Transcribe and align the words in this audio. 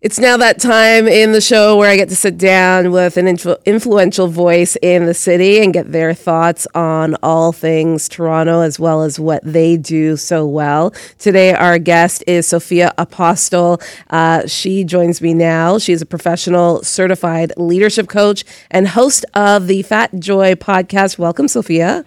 It's 0.00 0.20
now 0.20 0.36
that 0.36 0.60
time 0.60 1.08
in 1.08 1.32
the 1.32 1.40
show 1.40 1.76
where 1.76 1.90
I 1.90 1.96
get 1.96 2.08
to 2.10 2.14
sit 2.14 2.38
down 2.38 2.92
with 2.92 3.16
an 3.16 3.26
influ- 3.26 3.58
influential 3.64 4.28
voice 4.28 4.76
in 4.80 5.06
the 5.06 5.12
city 5.12 5.60
and 5.60 5.74
get 5.74 5.90
their 5.90 6.14
thoughts 6.14 6.68
on 6.72 7.16
all 7.20 7.50
things 7.50 8.08
Toronto 8.08 8.60
as 8.60 8.78
well 8.78 9.02
as 9.02 9.18
what 9.18 9.42
they 9.42 9.76
do 9.76 10.16
so 10.16 10.46
well. 10.46 10.92
Today, 11.18 11.52
our 11.52 11.80
guest 11.80 12.22
is 12.28 12.46
Sophia 12.46 12.94
Apostol. 12.96 13.80
Uh, 14.08 14.46
she 14.46 14.84
joins 14.84 15.20
me 15.20 15.34
now. 15.34 15.78
She's 15.78 16.00
a 16.00 16.06
professional 16.06 16.80
certified 16.84 17.52
leadership 17.56 18.06
coach 18.06 18.44
and 18.70 18.86
host 18.86 19.24
of 19.34 19.66
the 19.66 19.82
Fat 19.82 20.16
Joy 20.20 20.54
podcast. 20.54 21.18
Welcome, 21.18 21.48
Sophia. 21.48 22.04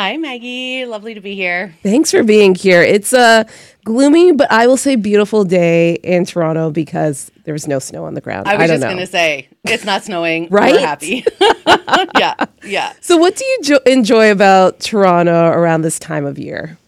Hi, 0.00 0.16
Maggie. 0.16 0.86
Lovely 0.86 1.12
to 1.12 1.20
be 1.20 1.34
here. 1.34 1.74
Thanks 1.82 2.10
for 2.10 2.22
being 2.22 2.54
here. 2.54 2.80
It's 2.80 3.12
a 3.12 3.44
gloomy, 3.84 4.32
but 4.32 4.50
I 4.50 4.66
will 4.66 4.78
say 4.78 4.96
beautiful 4.96 5.44
day 5.44 5.96
in 5.96 6.24
Toronto 6.24 6.70
because 6.70 7.30
there 7.44 7.52
was 7.52 7.68
no 7.68 7.78
snow 7.78 8.06
on 8.06 8.14
the 8.14 8.22
ground. 8.22 8.48
I 8.48 8.56
was 8.56 8.70
I 8.70 8.76
just 8.76 8.82
going 8.82 8.96
to 8.96 9.06
say 9.06 9.48
it's 9.64 9.84
not 9.84 10.02
snowing. 10.02 10.48
right? 10.48 10.72
We're 10.72 10.80
happy. 10.80 11.22
yeah, 12.18 12.46
yeah. 12.64 12.94
So, 13.02 13.18
what 13.18 13.36
do 13.36 13.44
you 13.44 13.58
jo- 13.62 13.80
enjoy 13.84 14.32
about 14.32 14.80
Toronto 14.80 15.48
around 15.50 15.82
this 15.82 15.98
time 15.98 16.24
of 16.24 16.38
year? 16.38 16.78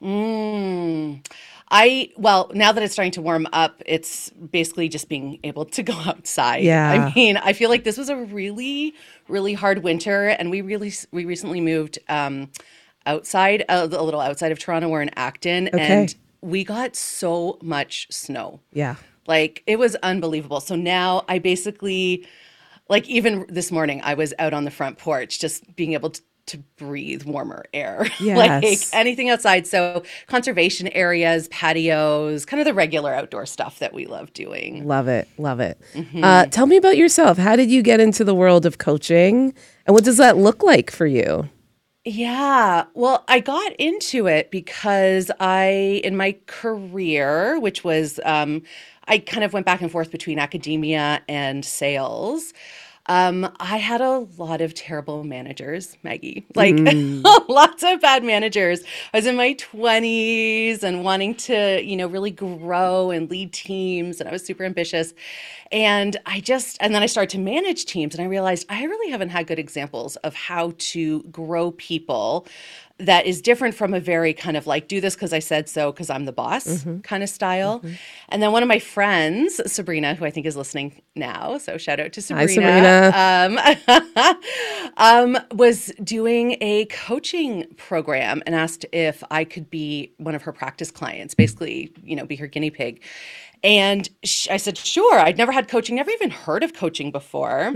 Mm. 0.00 1.26
I 1.76 2.10
well, 2.16 2.52
now 2.54 2.70
that 2.70 2.84
it's 2.84 2.92
starting 2.92 3.10
to 3.12 3.20
warm 3.22 3.48
up, 3.52 3.82
it's 3.84 4.30
basically 4.30 4.88
just 4.88 5.08
being 5.08 5.40
able 5.42 5.64
to 5.64 5.82
go 5.92 5.94
outside. 5.94 6.62
Yeah. 6.62 7.10
I 7.10 7.14
mean, 7.14 7.36
I 7.36 7.52
feel 7.52 7.68
like 7.68 7.82
this 7.82 7.98
was 7.98 8.08
a 8.08 8.16
really, 8.16 8.94
really 9.28 9.54
hard 9.54 9.82
winter, 9.82 10.28
and 10.28 10.50
we 10.50 10.60
really 10.60 10.92
we 11.10 11.24
recently 11.24 11.60
moved 11.60 11.98
um, 12.08 12.50
outside 13.06 13.64
uh, 13.68 13.88
a 13.90 14.02
little 14.04 14.20
outside 14.20 14.52
of 14.52 14.60
Toronto. 14.60 14.88
We're 14.88 15.02
in 15.02 15.10
Acton, 15.16 15.68
Okay. 15.74 15.78
and 15.80 16.14
we 16.40 16.62
got 16.62 16.94
so 16.94 17.58
much 17.60 18.06
snow. 18.08 18.60
Yeah. 18.72 18.94
Like 19.26 19.64
it 19.66 19.78
was 19.78 19.96
unbelievable. 19.96 20.60
So 20.60 20.76
now 20.76 21.24
I 21.28 21.40
basically, 21.40 22.24
like 22.88 23.08
even 23.08 23.46
this 23.48 23.72
morning, 23.72 24.00
I 24.04 24.14
was 24.14 24.32
out 24.38 24.54
on 24.54 24.64
the 24.64 24.70
front 24.70 24.98
porch 24.98 25.40
just 25.40 25.74
being 25.74 25.94
able 25.94 26.10
to, 26.10 26.22
to 26.46 26.58
breathe 26.76 27.24
warmer 27.24 27.64
air. 27.72 28.06
like 28.20 28.78
anything 28.92 29.30
outside. 29.30 29.66
So 29.66 30.02
conservation 30.26 30.88
areas, 30.88 31.48
patios, 31.48 32.44
kind 32.44 32.60
of 32.60 32.64
the 32.64 32.74
regular 32.74 33.12
outdoor 33.14 33.46
stuff 33.46 33.78
that 33.78 33.94
we 33.94 34.06
love 34.06 34.32
doing. 34.32 34.86
Love 34.86 35.08
it. 35.08 35.28
Love 35.38 35.60
it. 35.60 35.80
Mm-hmm. 35.94 36.22
Uh, 36.22 36.46
tell 36.46 36.66
me 36.66 36.76
about 36.76 36.96
yourself. 36.96 37.38
How 37.38 37.56
did 37.56 37.70
you 37.70 37.82
get 37.82 38.00
into 38.00 38.24
the 38.24 38.34
world 38.34 38.66
of 38.66 38.78
coaching? 38.78 39.54
And 39.86 39.94
what 39.94 40.04
does 40.04 40.16
that 40.18 40.36
look 40.36 40.62
like 40.62 40.90
for 40.90 41.06
you? 41.06 41.48
Yeah. 42.04 42.84
Well, 42.92 43.24
I 43.28 43.40
got 43.40 43.72
into 43.76 44.26
it 44.26 44.50
because 44.50 45.30
I, 45.40 46.00
in 46.04 46.16
my 46.16 46.36
career, 46.46 47.58
which 47.58 47.82
was, 47.82 48.20
um, 48.26 48.62
I 49.06 49.18
kind 49.18 49.42
of 49.42 49.54
went 49.54 49.64
back 49.64 49.80
and 49.80 49.90
forth 49.90 50.10
between 50.10 50.38
academia 50.38 51.22
and 51.28 51.64
sales. 51.64 52.52
Um, 53.06 53.50
I 53.60 53.76
had 53.76 54.00
a 54.00 54.26
lot 54.38 54.60
of 54.62 54.72
terrible 54.74 55.24
managers, 55.24 55.96
Maggie. 56.02 56.46
Like 56.54 56.76
lots 57.48 57.82
of 57.82 58.00
bad 58.00 58.24
managers. 58.24 58.82
I 59.12 59.18
was 59.18 59.26
in 59.26 59.36
my 59.36 59.54
20s 59.54 60.82
and 60.82 61.04
wanting 61.04 61.34
to, 61.36 61.82
you 61.84 61.96
know, 61.96 62.06
really 62.06 62.30
grow 62.30 63.10
and 63.10 63.30
lead 63.30 63.52
teams, 63.52 64.20
and 64.20 64.28
I 64.28 64.32
was 64.32 64.44
super 64.44 64.64
ambitious. 64.64 65.12
And 65.70 66.16
I 66.24 66.40
just, 66.40 66.78
and 66.80 66.94
then 66.94 67.02
I 67.02 67.06
started 67.06 67.30
to 67.30 67.38
manage 67.38 67.84
teams, 67.84 68.14
and 68.14 68.22
I 68.24 68.26
realized 68.26 68.66
I 68.70 68.84
really 68.84 69.10
haven't 69.10 69.30
had 69.30 69.46
good 69.46 69.58
examples 69.58 70.16
of 70.16 70.34
how 70.34 70.72
to 70.78 71.22
grow 71.24 71.72
people 71.72 72.46
that 72.98 73.26
is 73.26 73.42
different 73.42 73.74
from 73.74 73.92
a 73.92 73.98
very 73.98 74.32
kind 74.32 74.56
of 74.56 74.68
like 74.68 74.86
do 74.86 75.00
this 75.00 75.14
because 75.14 75.32
I 75.32 75.40
said 75.40 75.68
so 75.68 75.90
because 75.90 76.10
I'm 76.10 76.26
the 76.26 76.32
boss 76.32 76.84
kind 77.02 77.22
of 77.24 77.28
style. 77.28 77.82
And 78.28 78.40
then 78.40 78.52
one 78.52 78.62
of 78.62 78.68
my 78.68 78.78
friends, 78.78 79.60
Sabrina, 79.70 80.14
who 80.14 80.24
I 80.24 80.30
think 80.30 80.46
is 80.46 80.56
listening 80.56 81.02
now, 81.16 81.58
so 81.58 81.76
shout 81.76 81.98
out 81.98 82.12
to 82.12 82.22
Sabrina, 82.22 83.10
Hi, 83.10 83.48
Sabrina, 83.50 84.36
Um, 84.96 85.34
um, 85.36 85.38
was 85.52 85.90
doing 86.04 86.56
a 86.60 86.84
coaching 86.86 87.66
program 87.76 88.42
and 88.46 88.54
asked 88.54 88.86
if 88.92 89.24
I 89.30 89.44
could 89.44 89.68
be 89.70 90.12
one 90.18 90.36
of 90.36 90.42
her 90.42 90.52
practice 90.52 90.90
clients, 90.92 91.34
basically, 91.34 91.92
you 92.02 92.14
know, 92.14 92.24
be 92.24 92.36
her 92.36 92.46
guinea 92.46 92.70
pig. 92.70 93.02
And 93.64 94.08
sh- 94.24 94.48
I 94.50 94.58
said, 94.58 94.76
sure. 94.76 95.18
I'd 95.18 95.38
never 95.38 95.50
had 95.50 95.68
coaching, 95.68 95.96
never 95.96 96.10
even 96.10 96.30
heard 96.30 96.62
of 96.62 96.74
coaching 96.74 97.10
before. 97.10 97.72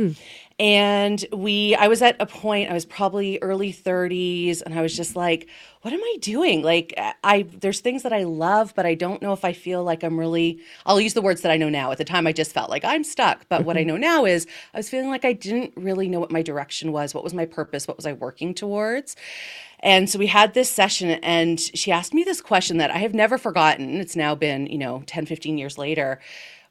And 0.58 1.24
we, 1.32 1.76
I 1.76 1.86
was 1.86 2.02
at 2.02 2.16
a 2.18 2.26
point, 2.26 2.68
I 2.68 2.74
was 2.74 2.84
probably 2.84 3.38
early 3.40 3.72
30s, 3.72 4.60
and 4.60 4.76
I 4.76 4.82
was 4.82 4.96
just 4.96 5.14
like, 5.14 5.48
what 5.82 5.94
am 5.94 6.02
I 6.02 6.16
doing? 6.20 6.62
Like, 6.62 6.94
I, 7.22 7.46
there's 7.60 7.78
things 7.78 8.02
that 8.02 8.12
I 8.12 8.24
love, 8.24 8.74
but 8.74 8.84
I 8.84 8.94
don't 8.94 9.22
know 9.22 9.32
if 9.32 9.44
I 9.44 9.52
feel 9.52 9.84
like 9.84 10.02
I'm 10.02 10.18
really, 10.18 10.60
I'll 10.84 11.00
use 11.00 11.14
the 11.14 11.22
words 11.22 11.42
that 11.42 11.52
I 11.52 11.58
know 11.58 11.68
now. 11.68 11.92
At 11.92 11.98
the 11.98 12.04
time, 12.04 12.26
I 12.26 12.32
just 12.32 12.52
felt 12.52 12.70
like 12.70 12.84
I'm 12.84 13.04
stuck. 13.04 13.48
But 13.48 13.64
what 13.64 13.76
I 13.78 13.84
know 13.84 13.96
now 13.96 14.24
is 14.24 14.48
I 14.74 14.78
was 14.78 14.88
feeling 14.88 15.10
like 15.10 15.24
I 15.24 15.32
didn't 15.32 15.74
really 15.76 16.08
know 16.08 16.18
what 16.18 16.32
my 16.32 16.42
direction 16.42 16.90
was. 16.90 17.14
What 17.14 17.22
was 17.22 17.34
my 17.34 17.46
purpose? 17.46 17.86
What 17.86 17.96
was 17.96 18.06
I 18.06 18.14
working 18.14 18.52
towards? 18.52 19.14
And 19.80 20.10
so 20.10 20.18
we 20.18 20.26
had 20.26 20.54
this 20.54 20.68
session, 20.68 21.10
and 21.22 21.60
she 21.60 21.92
asked 21.92 22.12
me 22.12 22.24
this 22.24 22.40
question 22.40 22.78
that 22.78 22.90
I 22.90 22.98
have 22.98 23.14
never 23.14 23.38
forgotten. 23.38 24.00
It's 24.00 24.16
now 24.16 24.34
been, 24.34 24.66
you 24.66 24.78
know, 24.78 25.04
10, 25.06 25.26
15 25.26 25.56
years 25.56 25.78
later, 25.78 26.18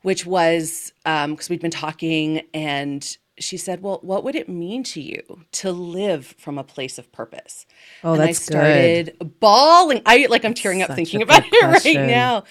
which 0.02 0.26
was 0.26 0.92
um, 1.06 1.32
because 1.32 1.50
we'd 1.50 1.62
been 1.62 1.72
talking, 1.72 2.42
and 2.54 3.18
she 3.40 3.58
said, 3.58 3.82
Well, 3.82 4.00
what 4.02 4.24
would 4.24 4.36
it 4.36 4.50
mean 4.50 4.84
to 4.86 5.02
you 5.02 5.42
to 5.54 5.72
live 5.72 6.36
from 6.38 6.58
a 6.58 6.64
place 6.64 6.98
of 6.98 7.12
purpose? 7.12 7.66
Oh, 8.04 8.14
and 8.14 8.22
that's 8.22 8.30
I 8.30 8.44
started 8.44 9.18
bawling. 9.40 10.02
I 10.06 10.28
like 10.30 10.46
I'm 10.46 10.54
tearing 10.54 10.82
up 10.82 10.88
Such 10.90 10.96
thinking 10.98 11.22
about 11.22 11.46
it 11.52 11.60
question. 11.60 11.98
right 12.02 12.08
now. 12.08 12.44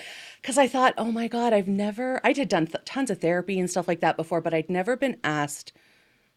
Because 0.43 0.59
I 0.59 0.69
thought, 0.69 0.95
oh 0.97 1.11
my 1.11 1.27
God, 1.29 1.53
I've 1.53 1.67
never, 1.67 2.21
I 2.25 2.33
had 2.33 2.49
done 2.49 2.67
th- 2.69 2.85
tons 2.85 3.11
of 3.11 3.21
therapy 3.21 3.59
and 3.59 3.69
stuff 3.69 3.89
like 3.89 4.01
that 4.01 4.17
before, 4.17 4.41
but 4.41 4.55
I'd 4.55 4.71
never 4.71 4.97
been 4.97 5.19
asked 5.25 5.73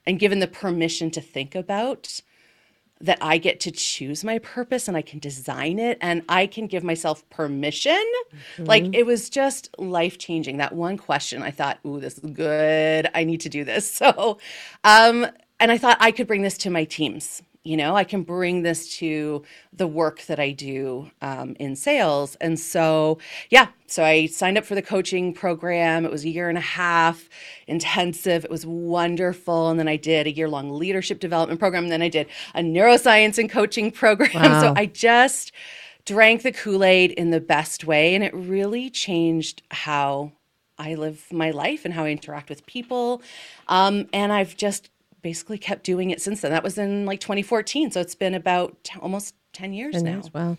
and 0.05 0.19
given 0.19 0.39
the 0.39 0.47
permission 0.47 1.11
to 1.11 1.21
think 1.21 1.53
about 1.55 2.21
that 3.01 3.17
I 3.21 3.37
get 3.37 3.59
to 3.61 3.71
choose 3.71 4.23
my 4.23 4.39
purpose 4.39 4.87
and 4.87 4.97
I 4.97 5.01
can 5.01 5.19
design 5.19 5.79
it 5.79 5.97
and 6.01 6.21
I 6.27 6.47
can 6.47 6.67
give 6.67 6.83
myself 6.83 7.27
permission. 7.29 8.03
Like 8.57 8.83
it 8.93 9.05
was 9.05 9.29
just 9.29 9.69
life 9.77 10.17
changing. 10.17 10.57
That 10.57 10.73
one 10.75 10.97
question, 10.97 11.41
I 11.41 11.51
thought, 11.51 11.79
ooh, 11.85 11.99
this 11.99 12.17
is 12.17 12.31
good. 12.31 13.09
I 13.13 13.23
need 13.23 13.41
to 13.41 13.49
do 13.49 13.63
this. 13.63 13.89
So, 13.99 14.37
um, 14.85 15.27
and 15.59 15.71
I 15.73 15.77
thought 15.77 15.97
I 15.99 16.11
could 16.11 16.25
bring 16.25 16.41
this 16.41 16.57
to 16.59 16.69
my 16.69 16.85
teams. 16.85 17.41
You 17.63 17.75
know, 17.75 17.95
I 17.95 18.05
can 18.05 18.23
bring 18.23 18.61
this 18.61 18.97
to 18.99 19.43
the 19.73 19.85
work 19.85 20.21
that 20.23 20.39
I 20.39 20.51
do 20.51 21.11
um, 21.21 21.57
in 21.59 21.75
sales. 21.75 22.35
And 22.35 22.57
so, 22.57 23.19
yeah, 23.49 23.67
so 23.85 24.03
I 24.03 24.27
signed 24.27 24.57
up 24.57 24.63
for 24.63 24.75
the 24.75 24.81
coaching 24.81 25.33
program. 25.33 26.05
It 26.05 26.11
was 26.11 26.23
a 26.23 26.29
year 26.29 26.47
and 26.47 26.57
a 26.57 26.61
half 26.61 27.27
intensive. 27.67 28.45
It 28.45 28.51
was 28.51 28.65
wonderful. 28.65 29.69
And 29.69 29.77
then 29.77 29.89
I 29.89 29.97
did 29.97 30.25
a 30.25 30.31
year 30.31 30.47
long 30.47 30.71
leadership 30.71 31.19
development 31.19 31.59
program. 31.59 31.83
And 31.83 31.91
then 31.91 32.01
I 32.01 32.07
did 32.07 32.27
a 32.55 32.61
neuroscience 32.61 33.37
and 33.37 33.49
coaching 33.49 33.91
program. 34.03 34.51
Wow. 34.51 34.61
So 34.61 34.73
I 34.77 34.85
just 34.85 35.51
drank 36.05 36.43
the 36.43 36.53
Kool 36.53 36.83
Aid 36.83 37.11
in 37.11 37.29
the 37.29 37.41
best 37.41 37.83
way. 37.83 38.15
And 38.15 38.23
it 38.23 38.33
really 38.33 38.89
changed 38.89 39.63
how 39.69 40.31
I 40.77 40.95
live 40.95 41.25
my 41.31 41.51
life 41.51 41.83
and 41.83 41.93
how 41.93 42.05
I 42.05 42.11
interact 42.11 42.49
with 42.49 42.65
people. 42.65 43.21
Um, 43.67 44.07
and 44.13 44.31
I've 44.31 44.55
just 44.55 44.89
basically 45.21 45.57
kept 45.57 45.83
doing 45.83 46.09
it 46.11 46.21
since 46.21 46.41
then. 46.41 46.51
That 46.51 46.63
was 46.63 46.77
in 46.77 47.05
like 47.05 47.19
2014. 47.19 47.91
So 47.91 47.99
it's 48.01 48.15
been 48.15 48.33
about 48.33 48.83
t- 48.83 48.99
almost 49.01 49.35
10 49.53 49.73
years 49.73 49.95
And 49.95 50.05
now. 50.05 50.19
as 50.19 50.33
well. 50.33 50.57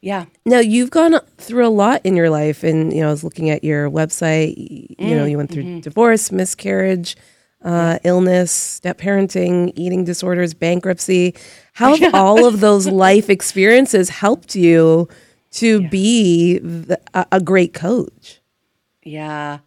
Yeah. 0.00 0.26
Now 0.46 0.60
you've 0.60 0.90
gone 0.90 1.18
through 1.38 1.66
a 1.66 1.70
lot 1.70 2.00
in 2.04 2.14
your 2.14 2.30
life, 2.30 2.62
and 2.62 2.92
you 2.92 3.00
know 3.00 3.08
I 3.08 3.10
was 3.10 3.24
looking 3.24 3.50
at 3.50 3.64
your 3.64 3.90
website. 3.90 4.54
You 4.98 5.16
know, 5.16 5.24
you 5.24 5.36
went 5.36 5.50
through 5.50 5.80
divorce, 5.80 6.30
miscarriage, 6.30 7.16
uh, 7.64 7.98
illness, 8.04 8.52
step 8.52 8.98
parenting, 8.98 9.72
eating 9.74 10.04
disorders, 10.04 10.54
bankruptcy. 10.54 11.34
How 11.72 11.96
have 11.96 12.14
all 12.14 12.46
of 12.46 12.60
those 12.60 12.86
life 13.06 13.28
experiences 13.28 14.08
helped 14.08 14.54
you 14.54 15.08
to 15.52 15.88
be 15.88 16.58
the, 16.58 17.00
a, 17.14 17.26
a 17.32 17.40
great 17.40 17.74
coach? 17.74 18.40
Yeah. 19.02 19.58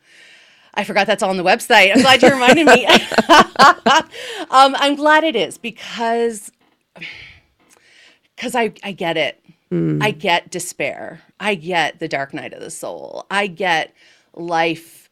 I 0.74 0.84
forgot 0.84 1.08
that's 1.08 1.22
all 1.22 1.30
on 1.30 1.38
the 1.38 1.44
website. 1.44 1.92
I'm 1.94 2.02
glad 2.02 2.22
you 2.22 2.30
reminded 2.30 2.66
me. 2.66 2.86
um, 4.50 4.76
I'm 4.78 4.96
glad 4.96 5.24
it 5.24 5.36
is 5.36 5.58
because 5.58 6.52
because 8.36 8.56
I, 8.56 8.74
I 8.84 8.92
get 8.92 9.18
it. 9.18 9.44
I 10.02 10.12
get 10.12 10.50
despair. 10.50 11.22
I 11.40 11.56
get 11.56 12.00
the 12.00 12.08
dark 12.08 12.34
night 12.34 12.54
of 12.54 12.62
the 12.62 12.72
soul. 12.72 13.26
I 13.30 13.48
get 13.48 13.94
life 14.34 15.10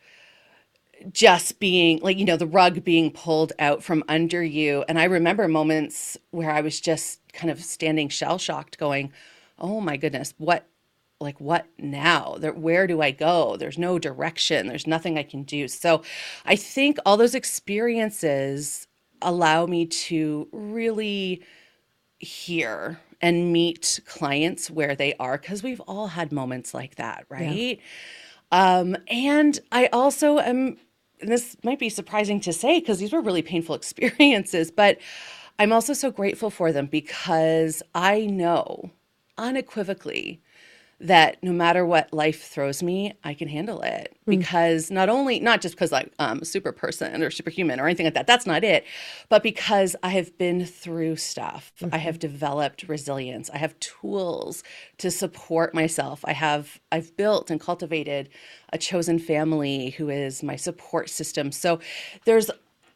just 1.13 1.59
being 1.59 2.00
like, 2.00 2.17
you 2.17 2.25
know, 2.25 2.38
the 2.38 2.45
rug 2.45 2.83
being 2.83 3.12
pulled 3.12 3.53
out 3.59 3.83
from 3.83 4.03
under 4.09 4.44
you. 4.44 4.83
And 4.89 5.00
I 5.00 5.05
remember 5.05 5.47
moments 5.47 6.17
where 6.31 6.51
I 6.51 6.62
was 6.62 6.79
just 6.81 7.19
kind 7.31 7.50
of 7.50 7.63
standing 7.63 8.09
shell 8.09 8.38
shocked, 8.38 8.77
going, 8.77 9.13
oh 9.57 9.79
my 9.79 9.95
goodness, 9.95 10.33
what 10.38 10.65
like 11.19 11.39
what 11.39 11.66
now? 11.77 12.38
There, 12.39 12.54
where 12.54 12.88
do 12.88 13.01
i 13.01 13.12
go? 13.12 13.57
There's 13.57 13.77
no 13.77 14.00
direction. 14.00 14.68
There's 14.68 14.88
nothing 14.88 15.18
i 15.18 15.24
can 15.24 15.44
do. 15.44 15.68
So 15.68 16.01
i 16.45 16.56
think 16.56 16.98
all 17.06 17.18
those 17.18 17.36
experiences 17.36 18.88
allow 19.21 19.66
me 19.66 19.86
to 19.86 20.48
really 20.51 21.44
hear 22.19 23.00
and 23.21 23.51
meet 23.51 24.00
clients 24.06 24.69
where 24.71 24.95
they 24.95 25.13
are 25.16 25.38
because 25.38 25.62
we've 25.63 25.81
all 25.81 26.07
had 26.07 26.31
moments 26.31 26.74
like 26.74 26.95
that 26.95 27.25
right? 27.30 27.80
Um, 28.51 28.98
and 29.07 29.60
I 29.72 29.88
also 29.88 30.39
am, 30.39 30.77
and 31.22 31.31
this 31.31 31.56
might 31.63 31.80
be 31.80 31.89
surprising 31.89 32.39
to 32.42 32.54
say 32.54 32.80
because 32.80 33.00
these 33.00 33.13
were 33.13 33.22
really 33.22 33.42
painful 33.42 33.75
experiences, 33.81 34.72
but 34.72 34.98
I'm 35.57 35.74
also 35.74 35.94
so 35.94 36.12
grateful 36.12 36.50
for 36.50 36.72
them 36.72 36.86
because 36.88 37.83
I 37.94 38.25
know 38.25 38.92
unequivocally 39.38 40.42
that 41.01 41.38
no 41.42 41.54
matter 41.54 41.86
what 41.86 42.13
life 42.13 42.44
throws 42.44 42.84
me, 42.84 43.13
I 43.24 43.34
can 43.34 43.48
handle 43.48 43.81
it. 43.81 44.18
Mm. 44.28 44.38
Because 44.38 44.92
not 44.92 45.07
only, 45.10 45.40
not 45.40 45.62
just 45.62 45.75
because 45.75 45.94
I'm 45.94 46.10
um, 46.19 46.40
a 46.40 46.46
super 46.46 46.72
person 46.72 47.24
or 47.24 47.31
superhuman 47.31 47.80
or 47.80 47.86
anything 47.86 48.06
like 48.06 48.16
that, 48.16 48.28
that's 48.28 48.46
not 48.46 48.63
it, 48.63 48.86
but 49.30 49.42
because 49.42 49.96
I 50.04 50.10
have 50.10 50.38
been 50.38 50.66
through 50.66 51.16
stuff. 51.16 51.72
Mm-hmm. 51.80 51.96
I 51.96 52.00
have 52.00 52.19
developed 52.19 52.84
resilience. 52.88 53.50
I 53.50 53.57
have 53.57 53.80
tools 53.80 54.63
to 54.98 55.10
support 55.10 55.74
myself. 55.74 56.22
I 56.25 56.34
have, 56.34 56.80
I've 56.92 57.16
built 57.16 57.50
and 57.50 57.62
cultivated 57.62 58.30
a 58.74 58.78
chosen 58.78 59.19
family 59.19 59.92
who 59.92 60.10
is 60.10 60.44
my 60.44 60.57
support 60.57 61.10
system. 61.10 61.51
So 61.51 61.80
there's, 62.25 62.51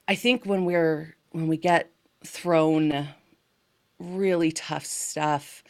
I 0.07 0.15
think 0.15 0.45
when 0.45 0.65
we're, 0.65 1.15
when 1.31 1.47
we 1.47 1.57
get 1.57 1.89
thrown 2.25 3.07
really 3.99 4.51
tough 4.51 4.85
stuff, 4.85 5.63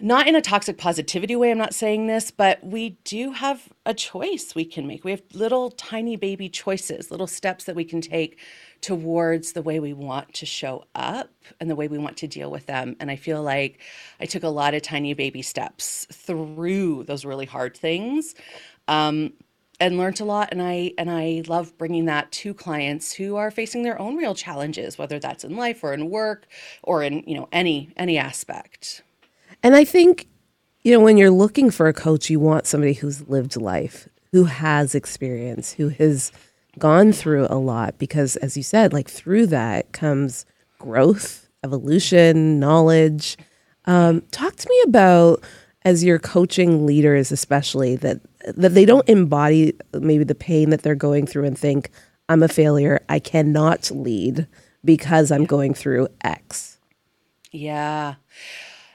not 0.00 0.28
in 0.28 0.36
a 0.36 0.42
toxic 0.42 0.76
positivity 0.76 1.36
way, 1.36 1.50
I'm 1.50 1.58
not 1.58 1.74
saying 1.74 2.06
this, 2.06 2.30
but 2.30 2.62
we 2.62 2.90
do 3.04 3.32
have 3.32 3.70
a 3.86 3.94
choice 3.94 4.54
we 4.54 4.66
can 4.66 4.86
make. 4.86 5.04
We 5.04 5.10
have 5.12 5.22
little 5.32 5.70
tiny 5.70 6.16
baby 6.16 6.50
choices, 6.50 7.10
little 7.10 7.26
steps 7.26 7.64
that 7.64 7.74
we 7.74 7.84
can 7.84 8.02
take 8.02 8.38
towards 8.82 9.52
the 9.52 9.62
way 9.62 9.80
we 9.80 9.94
want 9.94 10.34
to 10.34 10.46
show 10.46 10.84
up 10.94 11.30
and 11.60 11.70
the 11.70 11.76
way 11.76 11.88
we 11.88 11.96
want 11.96 12.18
to 12.18 12.26
deal 12.28 12.50
with 12.50 12.66
them. 12.66 12.94
And 13.00 13.10
I 13.10 13.16
feel 13.16 13.42
like 13.42 13.80
I 14.20 14.26
took 14.26 14.42
a 14.42 14.48
lot 14.48 14.74
of 14.74 14.82
tiny 14.82 15.14
baby 15.14 15.40
steps 15.40 16.06
through 16.12 17.04
those 17.04 17.24
really 17.24 17.46
hard 17.46 17.74
things. 17.76 18.34
Um, 18.88 19.32
and 19.78 19.98
learned 19.98 20.20
a 20.20 20.24
lot 20.24 20.48
and 20.52 20.62
i 20.62 20.90
and 20.96 21.10
i 21.10 21.42
love 21.48 21.76
bringing 21.76 22.06
that 22.06 22.32
to 22.32 22.54
clients 22.54 23.12
who 23.12 23.36
are 23.36 23.50
facing 23.50 23.82
their 23.82 24.00
own 24.00 24.16
real 24.16 24.34
challenges 24.34 24.96
whether 24.96 25.18
that's 25.18 25.44
in 25.44 25.54
life 25.54 25.84
or 25.84 25.92
in 25.92 26.08
work 26.08 26.46
or 26.82 27.02
in 27.02 27.22
you 27.26 27.34
know 27.36 27.46
any 27.52 27.90
any 27.98 28.16
aspect 28.16 29.02
and 29.62 29.74
I 29.74 29.84
think, 29.84 30.28
you 30.82 30.92
know, 30.92 31.00
when 31.00 31.16
you're 31.16 31.30
looking 31.30 31.70
for 31.70 31.88
a 31.88 31.92
coach, 31.92 32.30
you 32.30 32.40
want 32.40 32.66
somebody 32.66 32.92
who's 32.92 33.28
lived 33.28 33.56
life, 33.56 34.08
who 34.32 34.44
has 34.44 34.94
experience, 34.94 35.72
who 35.72 35.88
has 35.88 36.32
gone 36.78 37.12
through 37.12 37.46
a 37.48 37.56
lot, 37.56 37.98
because 37.98 38.36
as 38.36 38.56
you 38.56 38.62
said, 38.62 38.92
like 38.92 39.08
through 39.08 39.46
that 39.46 39.92
comes 39.92 40.44
growth, 40.78 41.48
evolution, 41.64 42.60
knowledge. 42.60 43.36
Um, 43.86 44.22
talk 44.30 44.56
to 44.56 44.68
me 44.68 44.82
about 44.86 45.42
as 45.82 46.04
you're 46.04 46.18
coaching 46.18 46.84
leaders, 46.84 47.30
especially 47.32 47.96
that 47.96 48.20
that 48.56 48.74
they 48.74 48.84
don't 48.84 49.08
embody 49.08 49.74
maybe 49.92 50.24
the 50.24 50.34
pain 50.34 50.70
that 50.70 50.82
they're 50.82 50.94
going 50.94 51.26
through 51.26 51.44
and 51.44 51.58
think, 51.58 51.90
I'm 52.28 52.42
a 52.42 52.48
failure. 52.48 53.00
I 53.08 53.18
cannot 53.18 53.90
lead 53.90 54.46
because 54.84 55.32
I'm 55.32 55.44
going 55.44 55.74
through 55.74 56.08
X. 56.22 56.78
Yeah. 57.50 58.14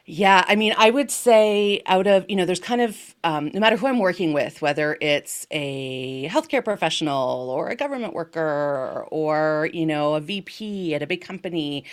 Yeah, 0.06 0.44
I 0.48 0.56
mean, 0.56 0.74
I 0.78 0.90
would 0.90 1.12
say 1.12 1.82
out 1.86 2.08
of, 2.08 2.26
you 2.28 2.36
know, 2.36 2.46
there's 2.46 2.60
kind 2.60 2.82
of, 2.82 3.16
um, 3.24 3.52
no 3.54 3.60
matter 3.60 3.78
who 3.78 3.88
I'm 3.88 4.00
working 4.00 4.34
with, 4.34 4.62
whether 4.62 4.98
it's 5.00 5.46
a 5.52 6.28
healthcare 6.28 6.64
professional 6.64 7.50
or 7.50 7.70
a 7.70 7.76
government 7.76 8.14
worker 8.14 9.06
or, 9.12 9.70
you 9.74 9.86
know, 9.86 10.16
a 10.16 10.20
VP 10.22 10.96
at 10.96 11.04
a 11.04 11.08
big 11.08 11.22
company, 11.22 11.86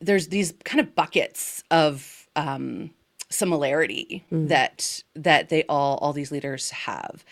there's 0.00 0.28
these 0.28 0.54
kind 0.64 0.80
of 0.80 0.94
buckets 0.94 1.62
of 1.70 2.28
um, 2.34 2.90
similarity 3.30 4.24
mm. 4.30 4.48
that 4.48 5.02
that 5.14 5.48
they 5.48 5.64
all 5.68 5.98
all 5.98 6.12
these 6.12 6.30
leaders 6.30 6.70
have. 6.70 7.24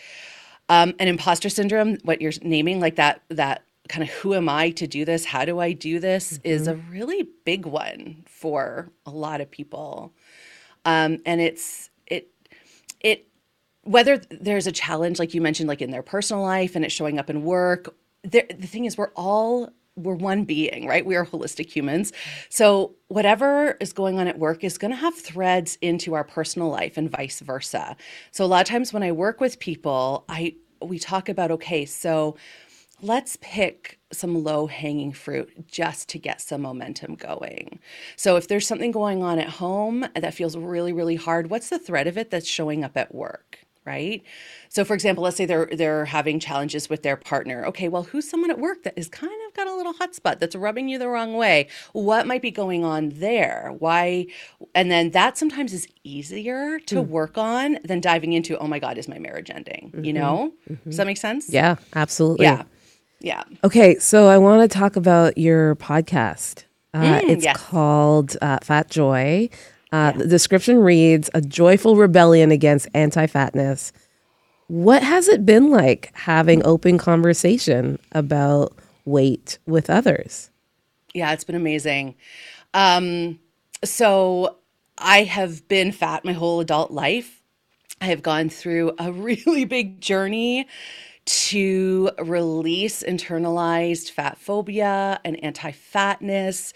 Um, 0.69 0.93
and 0.99 1.09
imposter 1.09 1.49
syndrome, 1.49 1.97
what 2.03 2.21
you're 2.21 2.31
naming, 2.41 2.79
like 2.79 2.95
that 2.95 3.21
that 3.29 3.63
kind 3.89 4.03
of 4.03 4.09
who 4.09 4.33
am 4.33 4.47
I 4.47 4.69
to 4.71 4.87
do 4.87 5.03
this? 5.03 5.25
How 5.25 5.43
do 5.43 5.59
I 5.59 5.73
do 5.73 5.99
this? 5.99 6.33
Mm-hmm. 6.33 6.47
Is 6.47 6.67
a 6.67 6.75
really 6.75 7.27
big 7.45 7.65
one 7.65 8.23
for 8.25 8.89
a 9.05 9.11
lot 9.11 9.41
of 9.41 9.51
people. 9.51 10.13
Um, 10.85 11.19
and 11.25 11.41
it's 11.41 11.89
it 12.07 12.29
it 12.99 13.27
whether 13.83 14.17
there's 14.29 14.67
a 14.67 14.71
challenge 14.71 15.19
like 15.19 15.33
you 15.33 15.41
mentioned, 15.41 15.67
like 15.67 15.81
in 15.81 15.91
their 15.91 16.03
personal 16.03 16.43
life, 16.43 16.75
and 16.75 16.85
it's 16.85 16.93
showing 16.93 17.19
up 17.19 17.29
in 17.29 17.43
work. 17.43 17.93
The, 18.23 18.45
the 18.57 18.67
thing 18.67 18.85
is, 18.85 18.97
we're 18.97 19.11
all 19.15 19.71
we're 19.95 20.15
one 20.15 20.45
being, 20.45 20.87
right? 20.87 21.05
We 21.05 21.15
are 21.15 21.25
holistic 21.25 21.69
humans. 21.69 22.13
So 22.49 22.95
whatever 23.09 23.77
is 23.81 23.91
going 23.93 24.19
on 24.19 24.27
at 24.27 24.39
work 24.39 24.63
is 24.63 24.77
going 24.77 24.91
to 24.91 24.97
have 24.97 25.15
threads 25.15 25.77
into 25.81 26.13
our 26.13 26.23
personal 26.23 26.69
life 26.69 26.97
and 26.97 27.09
vice 27.09 27.41
versa. 27.41 27.97
So 28.31 28.45
a 28.45 28.47
lot 28.47 28.61
of 28.61 28.67
times 28.67 28.93
when 28.93 29.03
I 29.03 29.11
work 29.11 29.41
with 29.41 29.59
people, 29.59 30.25
I 30.29 30.55
we 30.81 30.97
talk 30.97 31.29
about 31.29 31.51
okay, 31.51 31.85
so 31.85 32.35
let's 33.01 33.37
pick 33.41 33.99
some 34.11 34.43
low 34.43 34.67
hanging 34.67 35.13
fruit 35.13 35.67
just 35.67 36.09
to 36.09 36.19
get 36.19 36.41
some 36.41 36.61
momentum 36.61 37.15
going. 37.15 37.79
So, 38.15 38.35
if 38.35 38.47
there's 38.47 38.67
something 38.67 38.91
going 38.91 39.23
on 39.23 39.39
at 39.39 39.49
home 39.49 40.05
that 40.15 40.33
feels 40.33 40.57
really, 40.57 40.93
really 40.93 41.15
hard, 41.15 41.49
what's 41.49 41.69
the 41.69 41.79
thread 41.79 42.07
of 42.07 42.17
it 42.17 42.29
that's 42.29 42.47
showing 42.47 42.83
up 42.83 42.97
at 42.97 43.13
work? 43.13 43.59
Right. 43.83 44.21
So, 44.69 44.85
for 44.85 44.93
example, 44.93 45.23
let's 45.23 45.37
say 45.37 45.47
they're 45.47 45.65
they're 45.65 46.05
having 46.05 46.39
challenges 46.39 46.87
with 46.87 47.01
their 47.01 47.17
partner. 47.17 47.65
Okay, 47.65 47.87
well, 47.87 48.03
who's 48.03 48.29
someone 48.29 48.51
at 48.51 48.59
work 48.59 48.83
that 48.83 48.93
is 48.95 49.09
kind 49.09 49.33
of 49.47 49.55
got 49.55 49.65
a 49.65 49.75
little 49.75 49.93
hot 49.93 50.13
spot 50.13 50.39
that's 50.39 50.55
rubbing 50.55 50.87
you 50.87 50.99
the 50.99 51.07
wrong 51.07 51.33
way? 51.33 51.67
What 51.93 52.27
might 52.27 52.43
be 52.43 52.51
going 52.51 52.85
on 52.85 53.09
there? 53.09 53.73
Why? 53.79 54.27
And 54.75 54.91
then 54.91 55.09
that 55.11 55.35
sometimes 55.35 55.73
is 55.73 55.87
easier 56.03 56.77
to 56.81 56.97
mm. 56.97 57.07
work 57.07 57.39
on 57.39 57.79
than 57.83 58.01
diving 58.01 58.33
into. 58.33 58.55
Oh 58.59 58.67
my 58.67 58.77
God, 58.77 58.99
is 58.99 59.07
my 59.07 59.17
marriage 59.17 59.49
ending? 59.49 59.91
Mm-hmm. 59.95 60.03
You 60.05 60.13
know? 60.13 60.53
Mm-hmm. 60.69 60.89
Does 60.89 60.97
that 60.97 61.07
make 61.07 61.17
sense? 61.17 61.49
Yeah, 61.49 61.77
absolutely. 61.95 62.45
Yeah. 62.45 62.65
Yeah. 63.21 63.43
Okay, 63.63 63.97
so 63.99 64.27
I 64.27 64.37
want 64.37 64.69
to 64.69 64.77
talk 64.77 64.95
about 64.95 65.37
your 65.37 65.75
podcast. 65.75 66.65
Uh, 66.93 67.19
mm, 67.19 67.29
it's 67.29 67.43
yes. 67.43 67.55
called 67.55 68.35
uh, 68.41 68.57
Fat 68.63 68.89
Joy. 68.89 69.49
Uh, 69.93 70.11
yeah. 70.13 70.23
The 70.23 70.27
description 70.27 70.79
reads 70.79 71.29
A 71.33 71.41
joyful 71.41 71.95
rebellion 71.95 72.51
against 72.51 72.87
anti 72.93 73.27
fatness. 73.27 73.93
What 74.67 75.03
has 75.03 75.27
it 75.27 75.45
been 75.45 75.69
like 75.69 76.11
having 76.13 76.65
open 76.65 76.97
conversation 76.97 77.99
about 78.13 78.73
weight 79.05 79.59
with 79.67 79.89
others? 79.89 80.49
Yeah, 81.13 81.31
it's 81.33 81.43
been 81.43 81.55
amazing. 81.55 82.15
Um, 82.73 83.39
so 83.83 84.57
I 84.97 85.23
have 85.23 85.67
been 85.67 85.91
fat 85.91 86.25
my 86.25 86.33
whole 86.33 86.59
adult 86.59 86.91
life. 86.91 87.41
I 87.99 88.05
have 88.05 88.23
gone 88.23 88.49
through 88.49 88.93
a 88.97 89.11
really 89.11 89.65
big 89.65 90.01
journey 90.01 90.67
to 91.25 92.09
release 92.19 93.03
internalized 93.03 94.11
fat 94.11 94.37
phobia 94.37 95.19
and 95.23 95.43
anti 95.43 95.71
fatness 95.71 96.73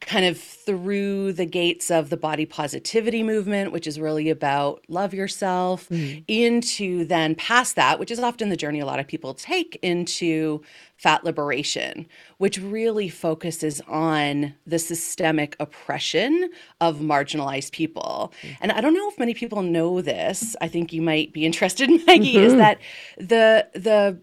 kind 0.00 0.24
of 0.24 0.38
through 0.38 1.32
the 1.32 1.44
gates 1.44 1.90
of 1.90 2.10
the 2.10 2.16
body 2.16 2.46
positivity 2.46 3.22
movement, 3.22 3.72
which 3.72 3.86
is 3.86 3.98
really 3.98 4.30
about 4.30 4.82
love 4.88 5.14
yourself, 5.14 5.88
mm. 5.88 6.22
into 6.28 7.04
then 7.04 7.34
past 7.34 7.76
that, 7.76 7.98
which 7.98 8.10
is 8.10 8.18
often 8.18 8.48
the 8.48 8.56
journey 8.56 8.80
a 8.80 8.86
lot 8.86 9.00
of 9.00 9.06
people 9.06 9.34
take 9.34 9.78
into 9.82 10.60
fat 10.96 11.24
liberation, 11.24 12.06
which 12.38 12.58
really 12.58 13.08
focuses 13.08 13.80
on 13.82 14.54
the 14.66 14.78
systemic 14.78 15.56
oppression 15.60 16.50
of 16.80 16.98
marginalized 16.98 17.70
people. 17.72 18.32
Mm. 18.42 18.56
And 18.60 18.72
I 18.72 18.80
don't 18.80 18.94
know 18.94 19.08
if 19.08 19.18
many 19.18 19.34
people 19.34 19.62
know 19.62 20.00
this. 20.00 20.56
I 20.60 20.68
think 20.68 20.92
you 20.92 21.02
might 21.02 21.32
be 21.32 21.46
interested, 21.46 21.88
Maggie, 22.06 22.34
mm-hmm. 22.34 22.44
is 22.44 22.54
that 22.56 22.78
the 23.16 23.66
the 23.74 24.18